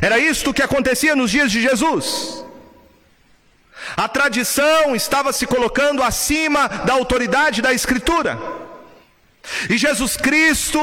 [0.00, 2.42] Era isto que acontecia nos dias de Jesus.
[3.94, 8.38] A tradição estava se colocando acima da autoridade da Escritura.
[9.70, 10.80] E Jesus Cristo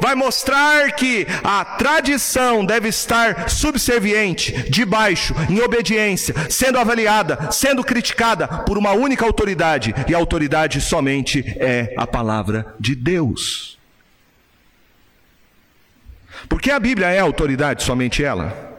[0.00, 8.48] vai mostrar que a tradição deve estar subserviente, debaixo, em obediência, sendo avaliada, sendo criticada
[8.48, 13.78] por uma única autoridade, e a autoridade somente é a palavra de Deus.
[16.48, 18.72] Porque a Bíblia é autoridade, somente ela.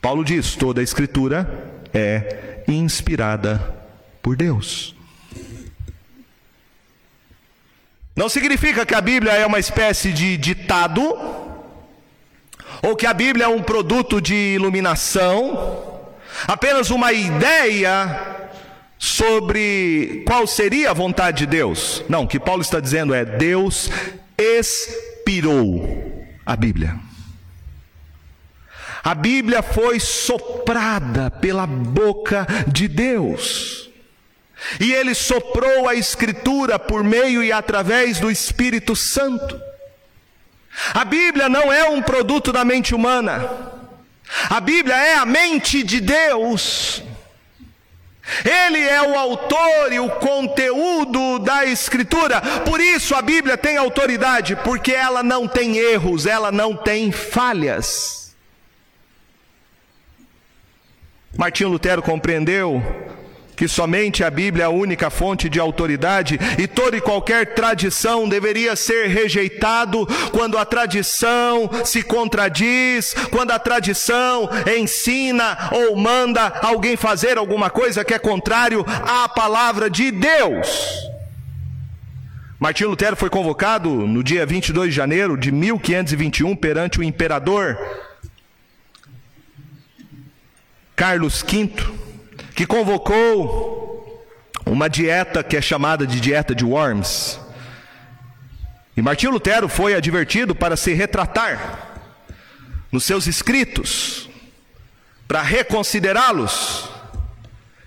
[0.00, 3.74] Paulo diz: toda a Escritura é inspirada
[4.22, 4.94] por Deus.
[8.16, 11.02] Não significa que a Bíblia é uma espécie de ditado,
[12.82, 16.00] ou que a Bíblia é um produto de iluminação,
[16.46, 18.34] apenas uma ideia
[18.98, 22.04] sobre qual seria a vontade de Deus.
[22.08, 23.90] Não, o que Paulo está dizendo é: Deus
[24.38, 26.98] expirou a Bíblia.
[29.02, 33.90] A Bíblia foi soprada pela boca de Deus.
[34.80, 39.60] E ele soprou a Escritura por meio e através do Espírito Santo.
[40.94, 43.48] A Bíblia não é um produto da mente humana,
[44.50, 47.02] a Bíblia é a mente de Deus.
[48.44, 54.56] Ele é o autor e o conteúdo da Escritura, por isso a Bíblia tem autoridade,
[54.56, 58.34] porque ela não tem erros, ela não tem falhas.
[61.36, 62.82] Martinho Lutero compreendeu
[63.56, 68.28] que somente a Bíblia é a única fonte de autoridade e toda e qualquer tradição
[68.28, 74.48] deveria ser rejeitado quando a tradição se contradiz, quando a tradição
[74.78, 81.04] ensina ou manda alguém fazer alguma coisa que é contrário à palavra de Deus.
[82.58, 87.76] Martinho Lutero foi convocado no dia 22 de janeiro de 1521 perante o imperador
[90.96, 92.13] Carlos V
[92.54, 93.94] que convocou
[94.64, 97.40] uma dieta que é chamada de dieta de Worms.
[98.96, 101.90] E Martinho Lutero foi advertido para se retratar
[102.92, 104.30] nos seus escritos,
[105.26, 106.88] para reconsiderá-los.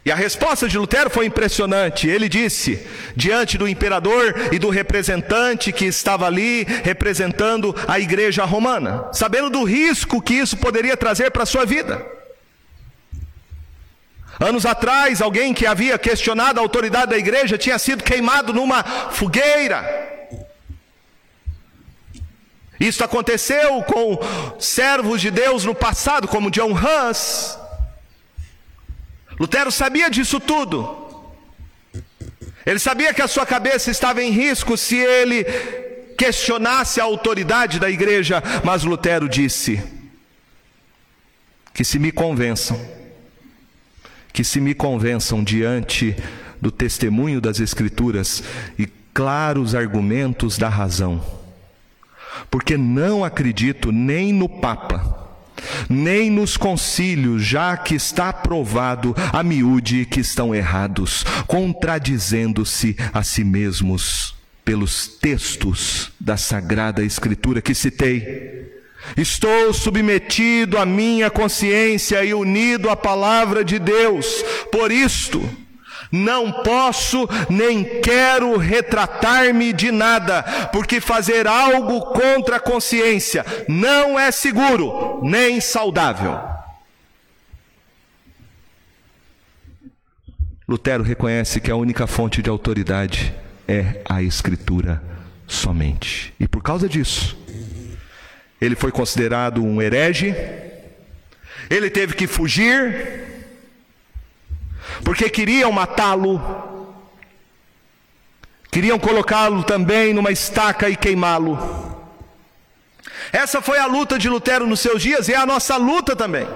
[0.06, 2.08] E a resposta de Lutero foi impressionante.
[2.08, 9.10] Ele disse, diante do imperador e do representante que estava ali representando a igreja romana,
[9.14, 12.17] sabendo do risco que isso poderia trazer para a sua vida.
[14.40, 20.08] Anos atrás, alguém que havia questionado a autoridade da igreja tinha sido queimado numa fogueira.
[22.80, 24.20] Isso aconteceu com
[24.60, 27.58] servos de Deus no passado, como John Hus.
[29.40, 31.06] Lutero sabia disso tudo.
[32.64, 35.44] Ele sabia que a sua cabeça estava em risco se ele
[36.16, 39.82] questionasse a autoridade da igreja, mas Lutero disse:
[41.74, 42.80] que se me convençam
[44.38, 46.16] que se me convençam diante
[46.62, 48.44] do testemunho das Escrituras
[48.78, 51.26] e claros argumentos da razão.
[52.52, 55.28] Porque não acredito nem no Papa,
[55.90, 63.44] nem nos concílios, já que está provado a miúde que estão errados, contradizendo-se a si
[63.44, 68.77] mesmos pelos textos da Sagrada Escritura que citei.
[69.16, 74.44] Estou submetido à minha consciência e unido à palavra de Deus.
[74.72, 75.48] Por isto,
[76.12, 84.32] não posso nem quero retratar-me de nada, porque fazer algo contra a consciência não é
[84.32, 86.40] seguro nem saudável.
[90.68, 93.34] Lutero reconhece que a única fonte de autoridade
[93.66, 95.02] é a Escritura
[95.48, 96.34] somente.
[96.38, 97.38] E por causa disso,
[98.60, 100.36] ele foi considerado um herege,
[101.70, 103.24] ele teve que fugir,
[105.04, 106.96] porque queriam matá-lo,
[108.72, 111.58] queriam colocá-lo também numa estaca e queimá-lo.
[113.32, 116.48] Essa foi a luta de Lutero nos seus dias e é a nossa luta também.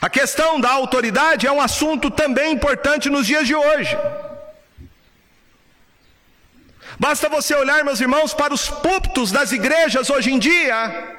[0.00, 3.96] A questão da autoridade é um assunto também importante nos dias de hoje.
[6.98, 11.16] Basta você olhar, meus irmãos, para os púlpitos das igrejas hoje em dia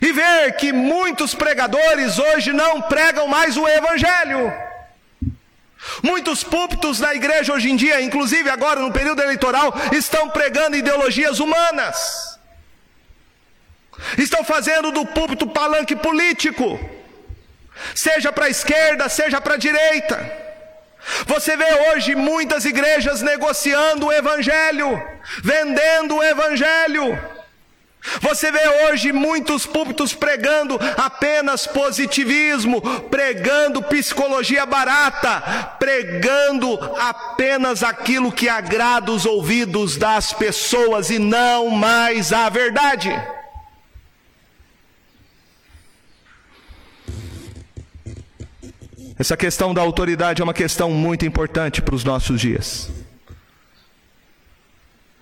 [0.00, 4.52] e ver que muitos pregadores hoje não pregam mais o Evangelho.
[6.02, 11.40] Muitos púlpitos da igreja hoje em dia, inclusive agora no período eleitoral, estão pregando ideologias
[11.40, 12.38] humanas.
[14.18, 16.78] Estão fazendo do púlpito palanque político,
[17.94, 20.41] seja para a esquerda, seja para a direita.
[21.26, 25.02] Você vê hoje muitas igrejas negociando o Evangelho,
[25.42, 27.18] vendendo o Evangelho.
[28.20, 35.40] Você vê hoje muitos púlpitos pregando apenas positivismo, pregando psicologia barata,
[35.78, 43.10] pregando apenas aquilo que agrada os ouvidos das pessoas e não mais a verdade.
[49.18, 52.90] Essa questão da autoridade é uma questão muito importante para os nossos dias.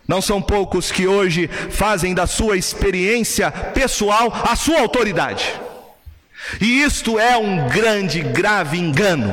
[0.07, 5.61] Não são poucos que hoje fazem da sua experiência pessoal a sua autoridade.
[6.61, 9.31] E isto é um grande, grave engano.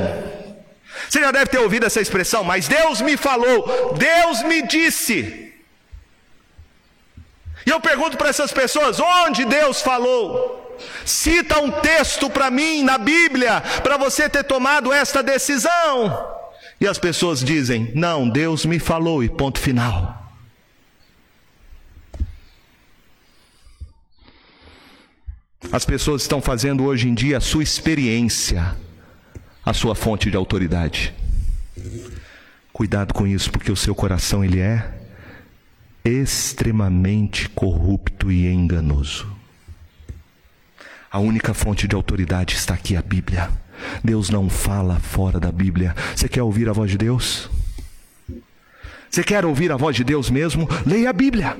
[1.08, 5.52] Você já deve ter ouvido essa expressão, mas Deus me falou, Deus me disse.
[7.66, 10.67] E eu pergunto para essas pessoas: onde Deus falou?
[11.04, 16.36] Cita um texto para mim na Bíblia, para você ter tomado esta decisão.
[16.80, 20.18] E as pessoas dizem: não, Deus me falou, e ponto final.
[25.70, 28.74] As pessoas estão fazendo hoje em dia a sua experiência,
[29.64, 31.14] a sua fonte de autoridade.
[32.72, 34.98] Cuidado com isso, porque o seu coração ele é
[36.04, 39.37] extremamente corrupto e enganoso.
[41.10, 43.50] A única fonte de autoridade está aqui, a Bíblia.
[44.04, 45.94] Deus não fala fora da Bíblia.
[46.14, 47.48] Você quer ouvir a voz de Deus?
[49.10, 50.68] Você quer ouvir a voz de Deus mesmo?
[50.84, 51.56] Leia a Bíblia.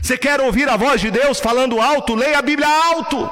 [0.00, 2.14] Você quer ouvir a voz de Deus falando alto?
[2.14, 3.30] Leia a Bíblia alto.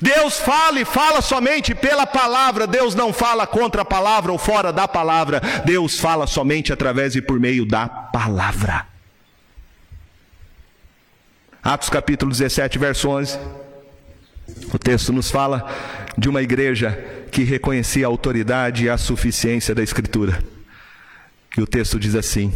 [0.00, 2.66] Deus fala e fala somente pela palavra.
[2.66, 5.40] Deus não fala contra a palavra ou fora da palavra.
[5.64, 8.86] Deus fala somente através e por meio da palavra.
[11.62, 13.38] Atos capítulo 17, verso 11.
[14.72, 15.66] O texto nos fala
[16.16, 16.98] de uma igreja
[17.30, 20.38] que reconhecia a autoridade e a suficiência da Escritura.
[21.56, 22.52] E o texto diz assim,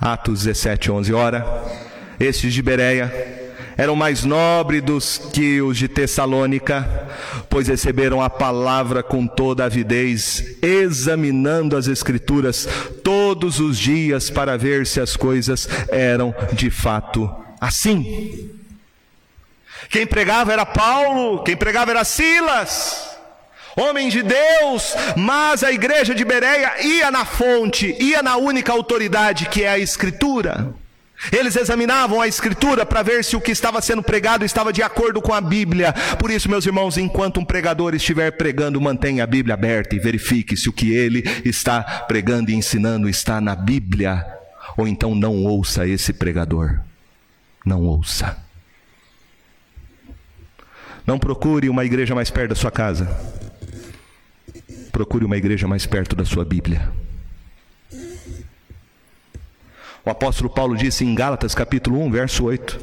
[0.00, 1.64] Atos 17, 11: Ora,
[2.18, 3.12] estes de Bereia
[3.76, 7.06] eram mais nobres dos que os de Tessalônica,
[7.48, 12.68] pois receberam a palavra com toda avidez, examinando as Escrituras
[13.04, 18.50] todos os dias para ver se as coisas eram de fato assim.
[19.88, 23.16] Quem pregava era Paulo, quem pregava era Silas,
[23.76, 29.48] homem de Deus, mas a igreja de Bereia ia na fonte, ia na única autoridade
[29.48, 30.74] que é a Escritura.
[31.32, 35.20] Eles examinavam a Escritura para ver se o que estava sendo pregado estava de acordo
[35.20, 35.92] com a Bíblia.
[36.18, 40.56] Por isso, meus irmãos, enquanto um pregador estiver pregando, mantenha a Bíblia aberta e verifique
[40.56, 44.24] se o que ele está pregando e ensinando está na Bíblia,
[44.76, 46.78] ou então não ouça esse pregador.
[47.66, 48.47] Não ouça.
[51.08, 53.08] Não procure uma igreja mais perto da sua casa.
[54.92, 56.92] Procure uma igreja mais perto da sua Bíblia.
[60.04, 62.78] O apóstolo Paulo disse em Gálatas capítulo 1, verso 8: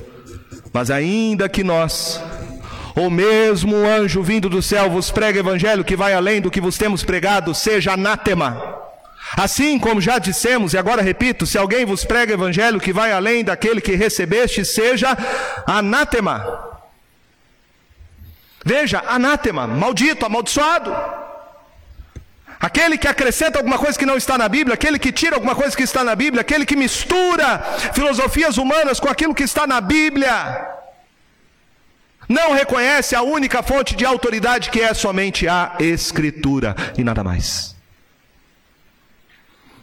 [0.73, 2.19] Mas ainda que nós,
[2.95, 6.59] ou mesmo um anjo vindo do céu vos prega evangelho que vai além do que
[6.59, 8.59] vos temos pregado, seja anátema.
[9.38, 13.43] Assim como já dissemos, e agora repito: se alguém vos prega evangelho que vai além
[13.43, 15.15] daquele que recebeste, seja
[15.67, 16.73] anátema.
[18.66, 20.91] Veja, anátema, maldito, amaldiçoado.
[22.59, 25.78] Aquele que acrescenta alguma coisa que não está na Bíblia, aquele que tira alguma coisa
[25.78, 27.59] que está na Bíblia, aquele que mistura
[27.93, 30.68] filosofias humanas com aquilo que está na Bíblia,
[32.28, 37.76] não reconhece a única fonte de autoridade que é somente a Escritura e nada mais.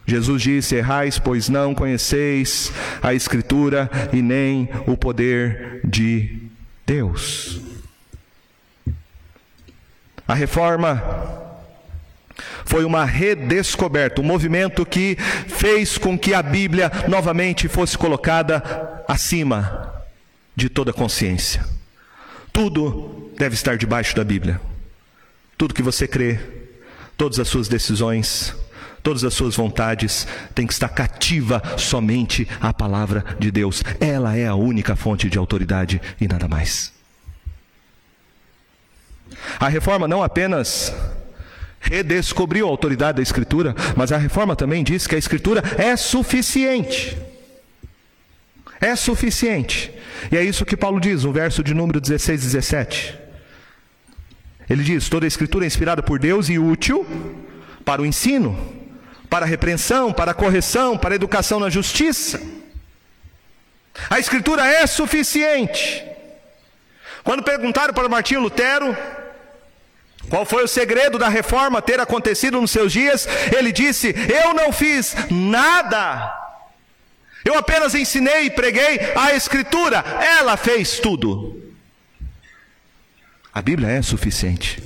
[0.05, 6.49] Jesus disse: Errais, pois não conheceis a Escritura e nem o poder de
[6.85, 7.72] Deus.
[10.33, 11.03] A reforma
[12.65, 15.15] foi uma redescoberta, um movimento que
[15.47, 19.93] fez com que a Bíblia novamente fosse colocada acima
[20.57, 21.63] de toda consciência.
[22.51, 24.59] Tudo deve estar debaixo da Bíblia.
[25.59, 26.41] Tudo que você crê,
[27.15, 28.57] todas as suas decisões,
[29.03, 33.85] todas as suas vontades tem que estar cativa somente à palavra de Deus.
[34.01, 36.92] Ela é a única fonte de autoridade e nada mais.
[39.59, 40.95] A reforma não apenas
[41.81, 47.19] redescobriu a autoridade da Escritura, mas a reforma também diz que a Escritura é suficiente.
[48.81, 49.93] É suficiente.
[50.31, 53.19] E é isso que Paulo diz no verso de número 16 e 17.
[54.71, 57.07] Ele diz: toda a Escritura é inspirada por Deus e útil
[57.85, 58.57] para o ensino,
[59.29, 62.41] para a repreensão, para a correção, para a educação na justiça.
[64.09, 66.05] A Escritura é suficiente.
[67.23, 68.97] Quando perguntaram para Martinho Lutero,
[70.33, 73.29] qual foi o segredo da reforma ter acontecido nos seus dias?
[73.55, 76.33] Ele disse: Eu não fiz nada.
[77.45, 79.99] Eu apenas ensinei e preguei a Escritura.
[80.39, 81.63] Ela fez tudo.
[83.53, 84.83] A Bíblia é suficiente.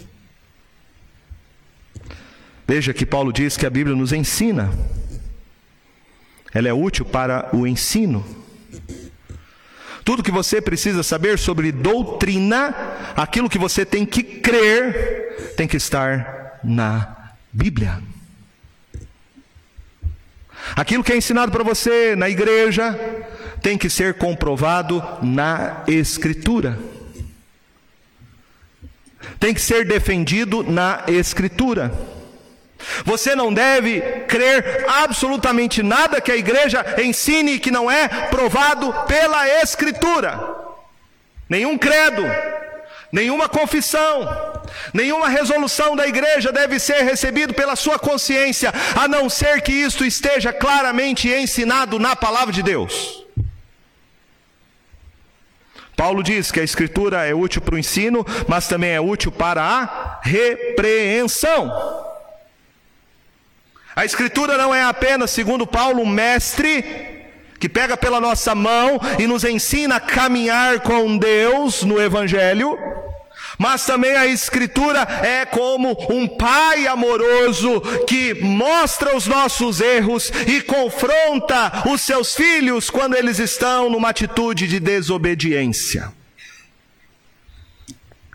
[2.66, 4.76] Veja que Paulo diz que a Bíblia nos ensina.
[6.53, 8.26] Ela é útil para o ensino.
[10.07, 12.72] Tudo que você precisa saber sobre doutrina,
[13.16, 18.00] aquilo que você tem que crer, tem que estar na Bíblia.
[20.76, 22.96] Aquilo que é ensinado para você na igreja
[23.61, 26.78] tem que ser comprovado na Escritura.
[29.40, 31.92] Tem que ser defendido na Escritura.
[33.05, 39.49] Você não deve crer absolutamente nada que a igreja ensine que não é provado pela
[39.62, 40.39] Escritura.
[41.49, 42.22] Nenhum credo,
[43.12, 44.62] nenhuma confissão,
[44.93, 50.05] nenhuma resolução da igreja deve ser recebido pela sua consciência, a não ser que isto
[50.05, 53.24] esteja claramente ensinado na palavra de Deus.
[55.97, 59.62] Paulo diz que a escritura é útil para o ensino, mas também é útil para
[59.62, 62.05] a repreensão.
[63.97, 66.84] A Escritura não é apenas, segundo Paulo, um mestre
[67.59, 72.78] que pega pela nossa mão e nos ensina a caminhar com Deus no Evangelho,
[73.57, 80.61] mas também a Escritura é como um pai amoroso que mostra os nossos erros e
[80.61, 86.12] confronta os seus filhos quando eles estão numa atitude de desobediência.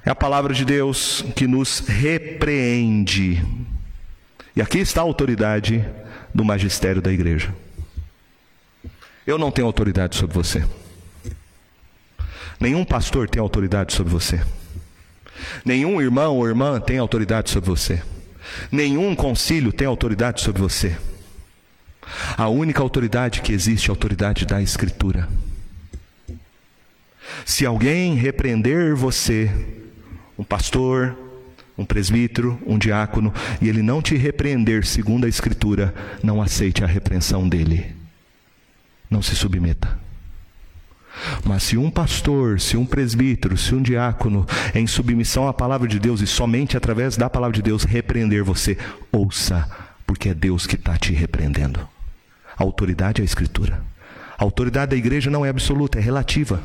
[0.04, 3.61] É a palavra de Deus que nos repreende.
[4.56, 5.88] E aqui está a autoridade
[6.34, 7.54] do magistério da igreja.
[9.26, 10.66] Eu não tenho autoridade sobre você.
[12.60, 14.42] Nenhum pastor tem autoridade sobre você.
[15.66, 18.02] Nenhum irmão ou irmã tem autoridade sobre você.
[18.72, 20.98] Nenhum concílio tem autoridade sobre você.
[22.38, 25.30] A única autoridade que existe é a autoridade da Escritura.
[27.46, 29.50] Se alguém repreender você,
[30.38, 31.18] um pastor,
[31.82, 36.88] um presbítero, um diácono, e ele não te repreender segundo a Escritura, não aceite a
[36.88, 37.96] repreensão dele.
[39.10, 40.00] Não se submeta.
[41.44, 46.00] Mas se um pastor, se um presbítero, se um diácono, em submissão à palavra de
[46.00, 48.78] Deus e somente através da palavra de Deus repreender você,
[49.12, 49.70] ouça,
[50.08, 51.80] porque é Deus que está te repreendendo.
[52.58, 53.84] A autoridade é a Escritura.
[54.38, 56.62] A autoridade da igreja não é absoluta, é relativa.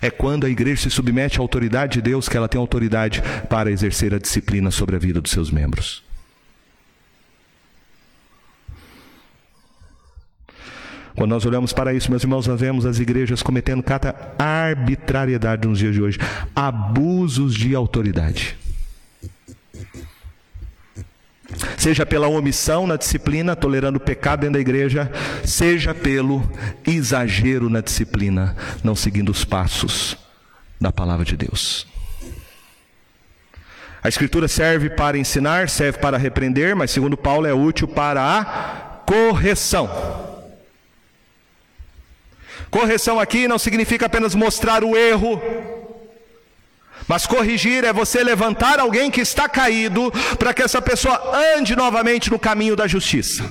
[0.00, 3.70] É quando a igreja se submete à autoridade de Deus que ela tem autoridade para
[3.70, 6.02] exercer a disciplina sobre a vida dos seus membros.
[11.14, 15.78] Quando nós olhamos para isso, meus irmãos, nós vemos as igrejas cometendo cada arbitrariedade nos
[15.78, 16.18] dias de hoje,
[16.54, 18.56] abusos de autoridade.
[21.76, 25.10] Seja pela omissão na disciplina, tolerando o pecado dentro da igreja,
[25.44, 26.48] seja pelo
[26.86, 30.16] exagero na disciplina, não seguindo os passos
[30.80, 31.86] da palavra de Deus.
[34.02, 38.44] A escritura serve para ensinar, serve para repreender, mas segundo Paulo é útil para a
[39.04, 39.90] correção.
[42.70, 45.40] Correção aqui não significa apenas mostrar o erro,
[47.08, 52.30] mas corrigir é você levantar alguém que está caído para que essa pessoa ande novamente
[52.30, 53.50] no caminho da justiça.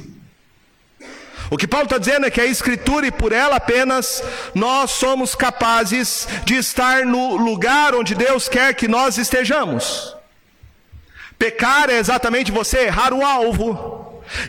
[1.52, 4.24] O que Paulo está dizendo é que a Escritura e por ela apenas
[4.54, 10.16] nós somos capazes de estar no lugar onde Deus quer que nós estejamos.
[11.40, 13.99] Pecar é exatamente você errar o alvo.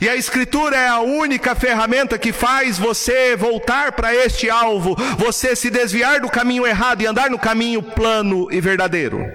[0.01, 5.57] E a Escritura é a única ferramenta que faz você voltar para este alvo, você
[5.57, 9.27] se desviar do caminho errado e andar no caminho plano e verdadeiro.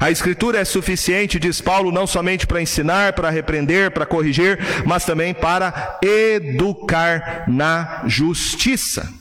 [0.00, 5.04] A Escritura é suficiente, diz Paulo, não somente para ensinar, para repreender, para corrigir, mas
[5.04, 9.12] também para educar na justiça.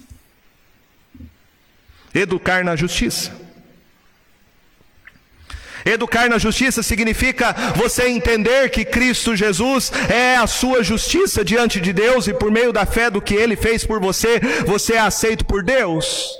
[2.13, 3.46] Educar na justiça.
[5.87, 11.93] Educar na justiça significa você entender que Cristo Jesus é a sua justiça diante de
[11.93, 15.45] Deus e por meio da fé do que ele fez por você, você é aceito
[15.45, 16.37] por Deus.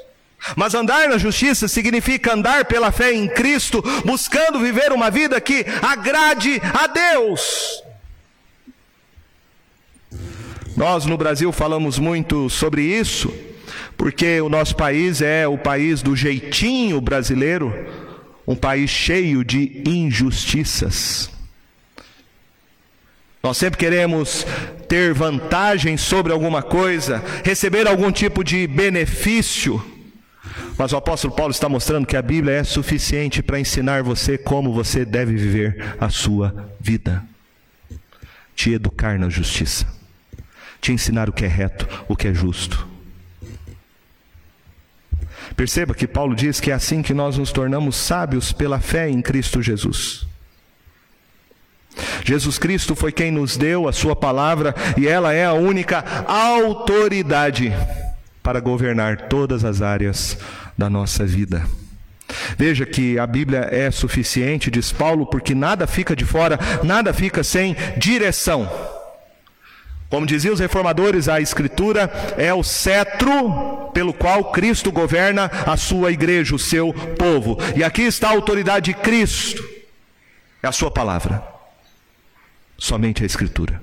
[0.56, 5.66] Mas andar na justiça significa andar pela fé em Cristo, buscando viver uma vida que
[5.82, 7.82] agrade a Deus.
[10.76, 13.34] Nós no Brasil falamos muito sobre isso,
[13.96, 18.07] porque o nosso país é o país do jeitinho brasileiro
[18.48, 21.30] um país cheio de injustiças.
[23.44, 24.48] Nós sempre queremos
[24.88, 29.84] ter vantagem sobre alguma coisa, receber algum tipo de benefício.
[30.78, 34.74] Mas o apóstolo Paulo está mostrando que a Bíblia é suficiente para ensinar você como
[34.74, 37.24] você deve viver a sua vida.
[38.56, 39.86] Te educar na justiça,
[40.82, 42.88] te ensinar o que é reto, o que é justo.
[45.58, 49.24] Perceba que Paulo diz que é assim que nós nos tornamos sábios pela fé em
[49.24, 50.28] Cristo Jesus.
[52.24, 57.74] Jesus Cristo foi quem nos deu a Sua palavra e ela é a única autoridade
[58.44, 60.38] para governar todas as áreas
[60.78, 61.66] da nossa vida.
[62.56, 67.44] Veja que a Bíblia é suficiente, diz Paulo, porque nada fica de fora, nada fica
[67.44, 68.70] sem direção.
[70.10, 76.12] Como diziam os reformadores, a Escritura é o cetro pelo qual Cristo governa a sua
[76.12, 77.58] igreja, o seu povo.
[77.76, 79.68] E aqui está a autoridade de Cristo,
[80.64, 81.44] é a sua palavra.
[82.78, 83.82] Somente a Escritura.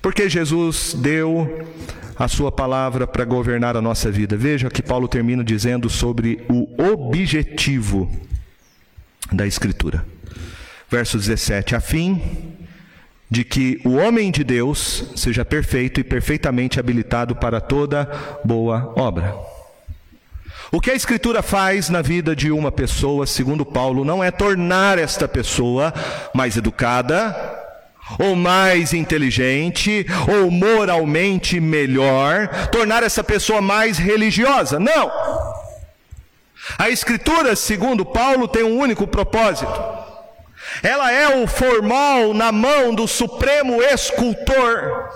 [0.00, 1.66] Porque Jesus deu
[2.16, 4.36] a sua palavra para governar a nossa vida.
[4.36, 8.10] Veja que Paulo termina dizendo sobre o objetivo
[9.32, 10.04] da Escritura.
[10.88, 12.54] Verso 17: a fim
[13.34, 18.08] de que o homem de Deus seja perfeito e perfeitamente habilitado para toda
[18.44, 19.34] boa obra.
[20.70, 24.98] O que a Escritura faz na vida de uma pessoa, segundo Paulo, não é tornar
[24.98, 25.92] esta pessoa
[26.32, 27.34] mais educada,
[28.20, 34.78] ou mais inteligente, ou moralmente melhor, tornar essa pessoa mais religiosa.
[34.78, 35.10] Não!
[36.78, 40.03] A Escritura, segundo Paulo, tem um único propósito
[40.82, 45.10] ela é o formal na mão do Supremo Escultor.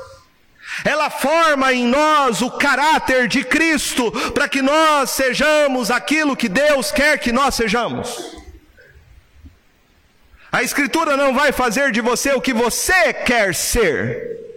[0.85, 6.93] Ela forma em nós o caráter de Cristo para que nós sejamos aquilo que Deus
[6.93, 8.37] quer que nós sejamos.
[10.51, 14.47] A Escritura não vai fazer de você o que você quer ser.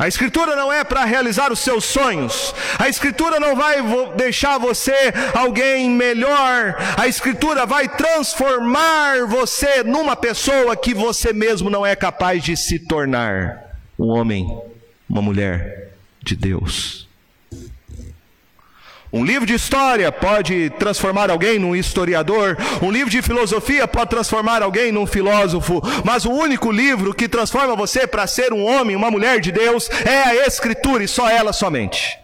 [0.00, 2.54] A Escritura não é para realizar os seus sonhos.
[2.78, 3.82] A Escritura não vai
[4.16, 6.74] deixar você alguém melhor.
[6.96, 12.78] A Escritura vai transformar você numa pessoa que você mesmo não é capaz de se
[12.78, 13.76] tornar.
[13.98, 14.46] Um homem,
[15.06, 15.90] uma mulher
[16.22, 17.09] de Deus.
[19.12, 24.62] Um livro de história pode transformar alguém num historiador, um livro de filosofia pode transformar
[24.62, 29.10] alguém num filósofo, mas o único livro que transforma você para ser um homem, uma
[29.10, 32.20] mulher de Deus, é a Escritura e só ela somente.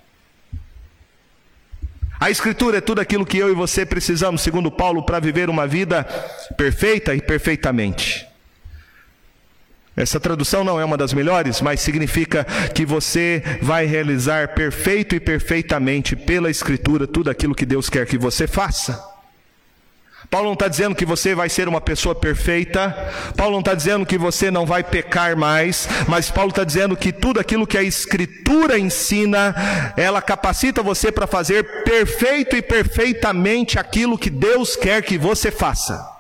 [2.20, 5.66] A Escritura é tudo aquilo que eu e você precisamos, segundo Paulo, para viver uma
[5.66, 6.04] vida
[6.56, 8.25] perfeita e perfeitamente.
[9.96, 12.44] Essa tradução não é uma das melhores, mas significa
[12.74, 18.18] que você vai realizar perfeito e perfeitamente pela Escritura tudo aquilo que Deus quer que
[18.18, 19.02] você faça.
[20.28, 22.94] Paulo não está dizendo que você vai ser uma pessoa perfeita,
[23.36, 27.12] Paulo não está dizendo que você não vai pecar mais, mas Paulo está dizendo que
[27.12, 29.54] tudo aquilo que a Escritura ensina,
[29.96, 36.15] ela capacita você para fazer perfeito e perfeitamente aquilo que Deus quer que você faça.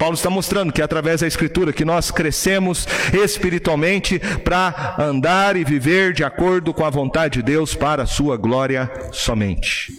[0.00, 5.62] Paulo está mostrando que é através da Escritura que nós crescemos espiritualmente para andar e
[5.62, 9.92] viver de acordo com a vontade de Deus para a sua glória somente.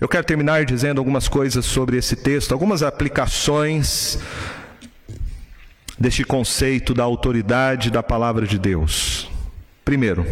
[0.00, 4.18] Eu quero terminar dizendo algumas coisas sobre esse texto, algumas aplicações
[5.96, 9.30] deste conceito da autoridade da palavra de Deus.
[9.84, 10.26] Primeiro,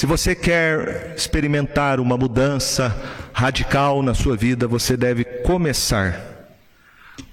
[0.00, 2.88] se você quer experimentar uma mudança
[3.34, 6.18] radical na sua vida, você deve começar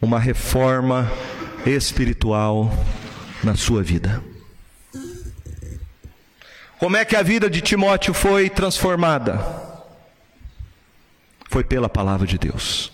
[0.01, 1.09] uma reforma
[1.65, 2.70] espiritual
[3.41, 4.22] na sua vida.
[6.78, 9.39] Como é que a vida de Timóteo foi transformada?
[11.49, 12.91] Foi pela palavra de Deus.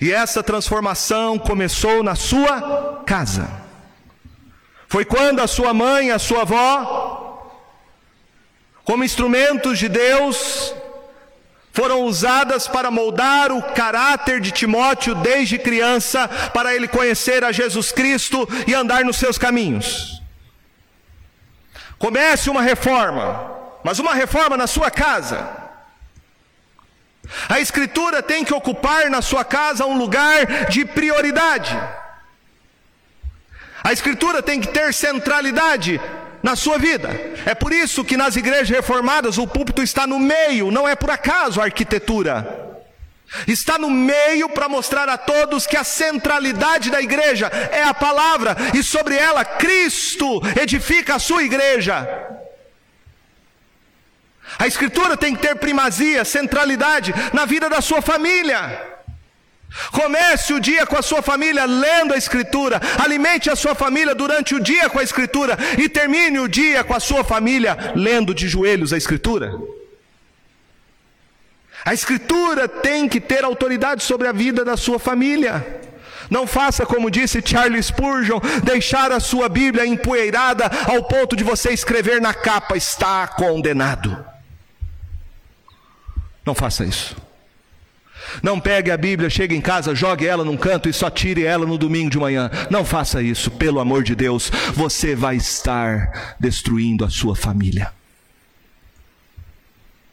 [0.00, 3.50] E essa transformação começou na sua casa.
[4.88, 7.09] Foi quando a sua mãe, a sua avó,
[8.90, 10.74] como instrumentos de Deus,
[11.72, 17.92] foram usadas para moldar o caráter de Timóteo desde criança, para ele conhecer a Jesus
[17.92, 20.20] Cristo e andar nos seus caminhos.
[22.00, 23.52] Comece uma reforma,
[23.84, 25.48] mas uma reforma na sua casa.
[27.48, 31.80] A Escritura tem que ocupar na sua casa um lugar de prioridade.
[33.84, 36.00] A Escritura tem que ter centralidade
[36.42, 37.08] na sua vida.
[37.44, 41.10] É por isso que nas igrejas reformadas o púlpito está no meio, não é por
[41.10, 42.68] acaso a arquitetura.
[43.46, 48.56] Está no meio para mostrar a todos que a centralidade da igreja é a palavra
[48.74, 52.08] e sobre ela Cristo edifica a sua igreja.
[54.58, 58.89] A Escritura tem que ter primazia, centralidade na vida da sua família.
[59.92, 64.54] Comece o dia com a sua família lendo a Escritura, alimente a sua família durante
[64.54, 68.48] o dia com a Escritura e termine o dia com a sua família lendo de
[68.48, 69.54] joelhos a Escritura.
[71.84, 75.80] A Escritura tem que ter autoridade sobre a vida da sua família.
[76.28, 81.70] Não faça como disse Charles Spurgeon, deixar a sua Bíblia empoeirada ao ponto de você
[81.70, 84.24] escrever na capa: está condenado.
[86.44, 87.16] Não faça isso.
[88.42, 91.66] Não pegue a Bíblia, chegue em casa, jogue ela num canto e só tire ela
[91.66, 92.50] no domingo de manhã.
[92.70, 94.50] Não faça isso, pelo amor de Deus.
[94.74, 97.92] Você vai estar destruindo a sua família,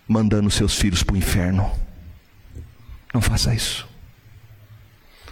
[0.08, 1.72] mandando seus filhos para o inferno.
[3.14, 3.88] Não faça isso.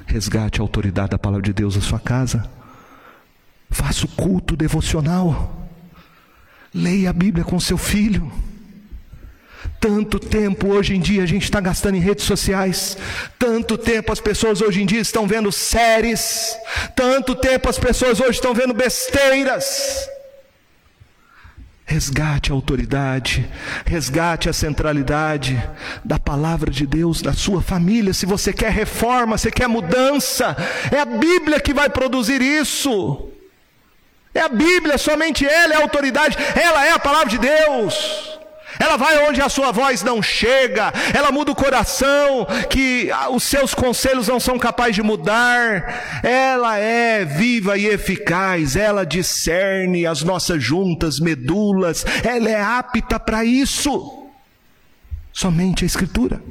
[0.06, 2.50] Resgate a autoridade da palavra de Deus na sua casa.
[3.70, 5.68] Faça o culto devocional.
[6.74, 8.32] Leia a Bíblia com seu filho.
[9.80, 12.98] Tanto tempo hoje em dia a gente está gastando em redes sociais,
[13.38, 16.56] tanto tempo as pessoas hoje em dia estão vendo séries,
[16.96, 20.10] tanto tempo as pessoas hoje estão vendo besteiras.
[21.88, 23.48] Resgate a autoridade,
[23.86, 25.62] resgate a centralidade
[26.04, 28.12] da palavra de Deus na sua família.
[28.12, 30.58] Se você quer reforma, você quer mudança,
[30.92, 33.30] é a Bíblia que vai produzir isso.
[34.34, 38.36] É a Bíblia, somente ela é a autoridade, ela é a palavra de Deus.
[38.80, 43.74] Ela vai onde a sua voz não chega, ela muda o coração, que os seus
[43.74, 46.22] conselhos não são capazes de mudar.
[46.24, 53.44] Ela é viva e eficaz, ela discerne as nossas juntas, medulas, ela é apta para
[53.46, 54.30] isso.
[55.32, 56.42] Somente a Escritura.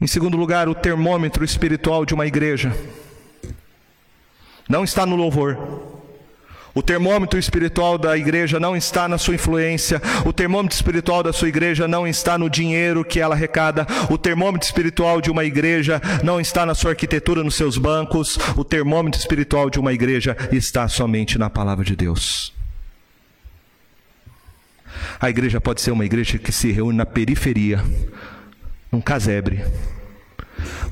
[0.00, 2.72] Em segundo lugar, o termômetro espiritual de uma igreja
[4.68, 5.87] não está no louvor.
[6.78, 11.48] O termômetro espiritual da igreja não está na sua influência, o termômetro espiritual da sua
[11.48, 16.40] igreja não está no dinheiro que ela arrecada, o termômetro espiritual de uma igreja não
[16.40, 21.36] está na sua arquitetura, nos seus bancos, o termômetro espiritual de uma igreja está somente
[21.36, 22.54] na palavra de Deus.
[25.20, 27.82] A igreja pode ser uma igreja que se reúne na periferia,
[28.92, 29.64] num casebre.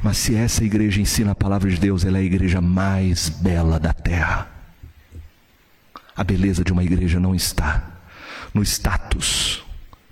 [0.03, 3.79] Mas se essa igreja ensina a palavra de Deus, ela é a igreja mais bela
[3.79, 4.56] da terra.
[6.17, 7.83] A beleza de uma igreja não está
[8.55, 9.63] no status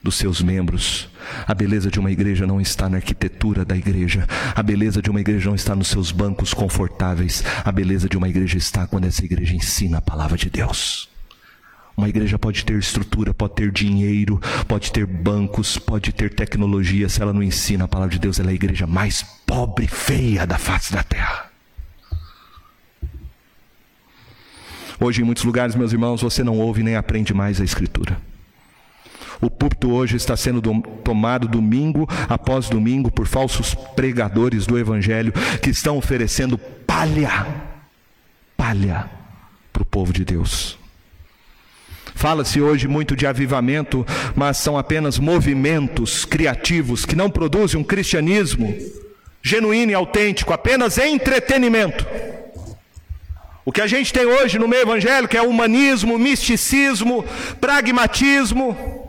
[0.02, 1.08] dos seus membros.
[1.46, 4.28] A beleza de uma igreja não está na arquitetura da igreja.
[4.54, 7.42] A beleza de uma igreja não está nos seus bancos confortáveis.
[7.64, 11.08] A beleza de uma igreja está quando essa igreja ensina a palavra de Deus.
[11.96, 14.38] Uma igreja pode ter estrutura, pode ter dinheiro,
[14.68, 17.08] pode ter bancos, pode ter tecnologia.
[17.08, 20.46] Se ela não ensina a palavra de Deus, ela é a igreja mais pobre, feia
[20.46, 21.53] da face da terra.
[25.00, 28.16] Hoje, em muitos lugares, meus irmãos, você não ouve nem aprende mais a Escritura.
[29.40, 30.62] O púlpito hoje está sendo
[31.02, 37.46] tomado domingo após domingo por falsos pregadores do Evangelho que estão oferecendo palha,
[38.56, 39.10] palha
[39.72, 40.78] para o povo de Deus.
[42.14, 48.74] Fala-se hoje muito de avivamento, mas são apenas movimentos criativos que não produzem um cristianismo
[49.42, 52.06] genuíno e autêntico, apenas entretenimento.
[53.64, 57.24] O que a gente tem hoje no meio evangélico é humanismo, misticismo,
[57.60, 59.04] pragmatismo.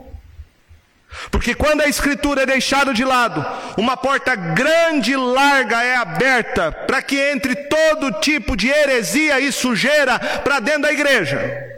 [1.30, 3.44] Porque quando a escritura é deixada de lado,
[3.76, 9.52] uma porta grande e larga é aberta para que entre todo tipo de heresia e
[9.52, 11.74] sujeira para dentro da igreja.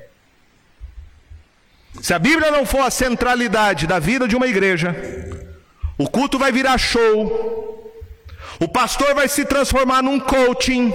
[2.01, 4.95] Se a Bíblia não for a centralidade da vida de uma igreja,
[5.97, 7.93] o culto vai virar show,
[8.61, 10.93] o pastor vai se transformar num coaching,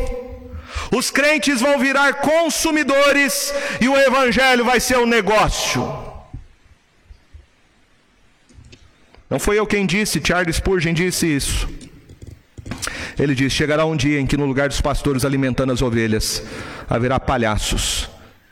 [0.96, 5.82] os crentes vão virar consumidores e o evangelho vai ser um negócio.
[9.30, 11.68] Não foi eu quem disse, Charles Spurgeon disse isso.
[13.18, 16.44] Ele diz: Chegará um dia em que, no lugar dos pastores alimentando as ovelhas,
[16.88, 18.10] haverá palhaços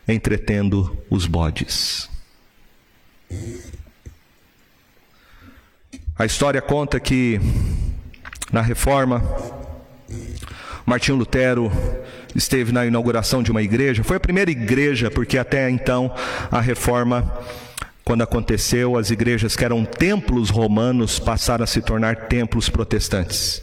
[0.08, 2.10] entretendo os bodes.
[6.18, 7.39] A história conta que
[8.52, 9.24] na reforma,
[10.86, 11.72] Martinho Lutero
[12.36, 14.04] esteve na inauguração de uma igreja.
[14.04, 16.14] Foi a primeira igreja, porque até então
[16.52, 17.32] a reforma,
[18.04, 23.62] quando aconteceu, as igrejas que eram templos romanos passaram a se tornar templos protestantes.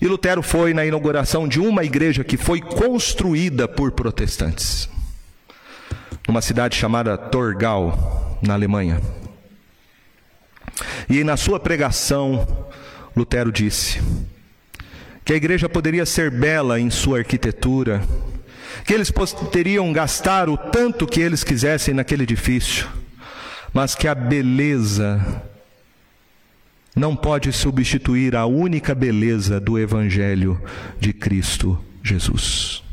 [0.00, 4.88] E Lutero foi na inauguração de uma igreja que foi construída por protestantes,
[6.28, 9.00] numa cidade chamada Torgau, na Alemanha.
[11.08, 12.46] E na sua pregação,
[13.16, 13.98] Lutero disse
[15.26, 18.00] que a igreja poderia ser bela em sua arquitetura,
[18.84, 22.88] que eles poderiam gastar o tanto que eles quisessem naquele edifício,
[23.74, 25.42] mas que a beleza
[26.94, 30.62] não pode substituir a única beleza do Evangelho
[31.00, 32.84] de Cristo Jesus.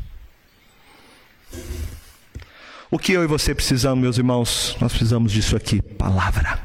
[2.90, 4.76] O que eu e você precisamos, meus irmãos?
[4.80, 6.58] Nós precisamos disso aqui, palavra.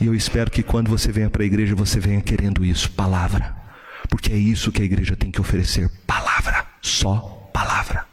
[0.00, 3.61] E eu espero que quando você venha para a igreja, você venha querendo isso, palavra.
[4.12, 8.04] Porque é isso que a igreja tem que oferecer, palavra, só palavra.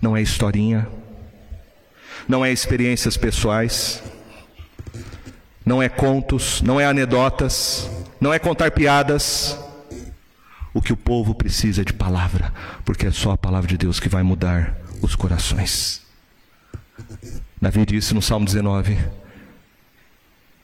[0.00, 0.88] Não é historinha,
[2.26, 4.02] não é experiências pessoais,
[5.62, 7.86] não é contos, não é anedotas,
[8.18, 9.58] não é contar piadas.
[10.72, 12.50] O que o povo precisa é de palavra,
[12.82, 16.00] porque é só a palavra de Deus que vai mudar os corações.
[17.60, 18.96] Davi disse no Salmo 19,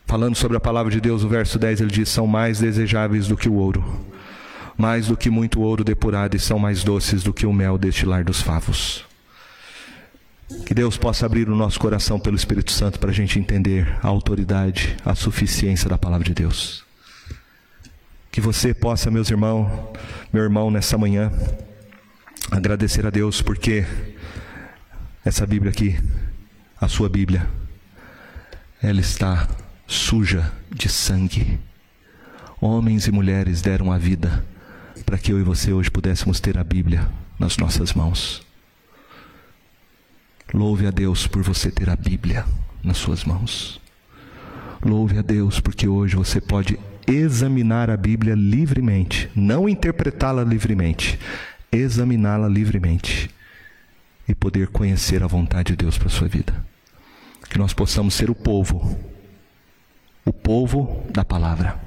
[0.07, 3.37] falando sobre a palavra de Deus, o verso 10, ele diz: São mais desejáveis do
[3.37, 3.85] que o ouro,
[4.79, 8.25] mais do que muito ouro depurado, e são mais doces do que o mel destilar
[8.25, 9.05] dos favos.
[10.65, 14.07] Que Deus possa abrir o nosso coração pelo Espírito Santo para a gente entender a
[14.07, 16.85] autoridade, a suficiência da palavra de Deus.
[18.31, 19.69] Que você possa, meus irmãos,
[20.33, 21.33] meu irmão, nessa manhã,
[22.51, 23.85] agradecer a Deus porque
[25.25, 25.99] essa Bíblia aqui,
[26.81, 27.49] a sua Bíblia,
[28.81, 29.49] ela está
[29.87, 31.59] suja de sangue.
[32.61, 34.45] Homens e mulheres deram a vida
[35.05, 37.09] para que eu e você hoje pudéssemos ter a Bíblia
[37.39, 38.45] nas nossas mãos.
[40.53, 42.45] Louve a Deus por você ter a Bíblia
[42.83, 43.81] nas suas mãos.
[44.85, 51.19] Louve a Deus porque hoje você pode examinar a Bíblia livremente, não interpretá-la livremente,
[51.71, 53.31] examiná-la livremente
[54.29, 56.65] e poder conhecer a vontade de Deus para a sua vida.
[57.49, 58.99] Que nós possamos ser o povo,
[60.27, 61.81] o povo da palavra.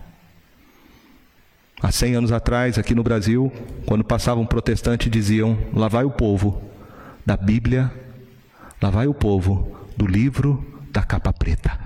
[1.81, 3.51] Há 100 anos atrás, aqui no Brasil,
[3.85, 6.61] quando passavam um protestante, diziam: lá vai o povo
[7.25, 7.91] da Bíblia,
[8.81, 11.77] lá vai o povo do livro da capa preta.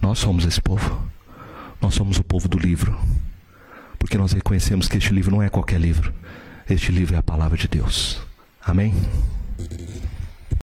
[0.00, 1.06] Nós somos esse povo.
[1.80, 2.98] Nós somos o povo do livro.
[3.98, 6.12] Porque nós reconhecemos que este livro não é qualquer livro.
[6.68, 8.20] Este livro é a palavra de Deus.
[8.64, 8.94] Amém?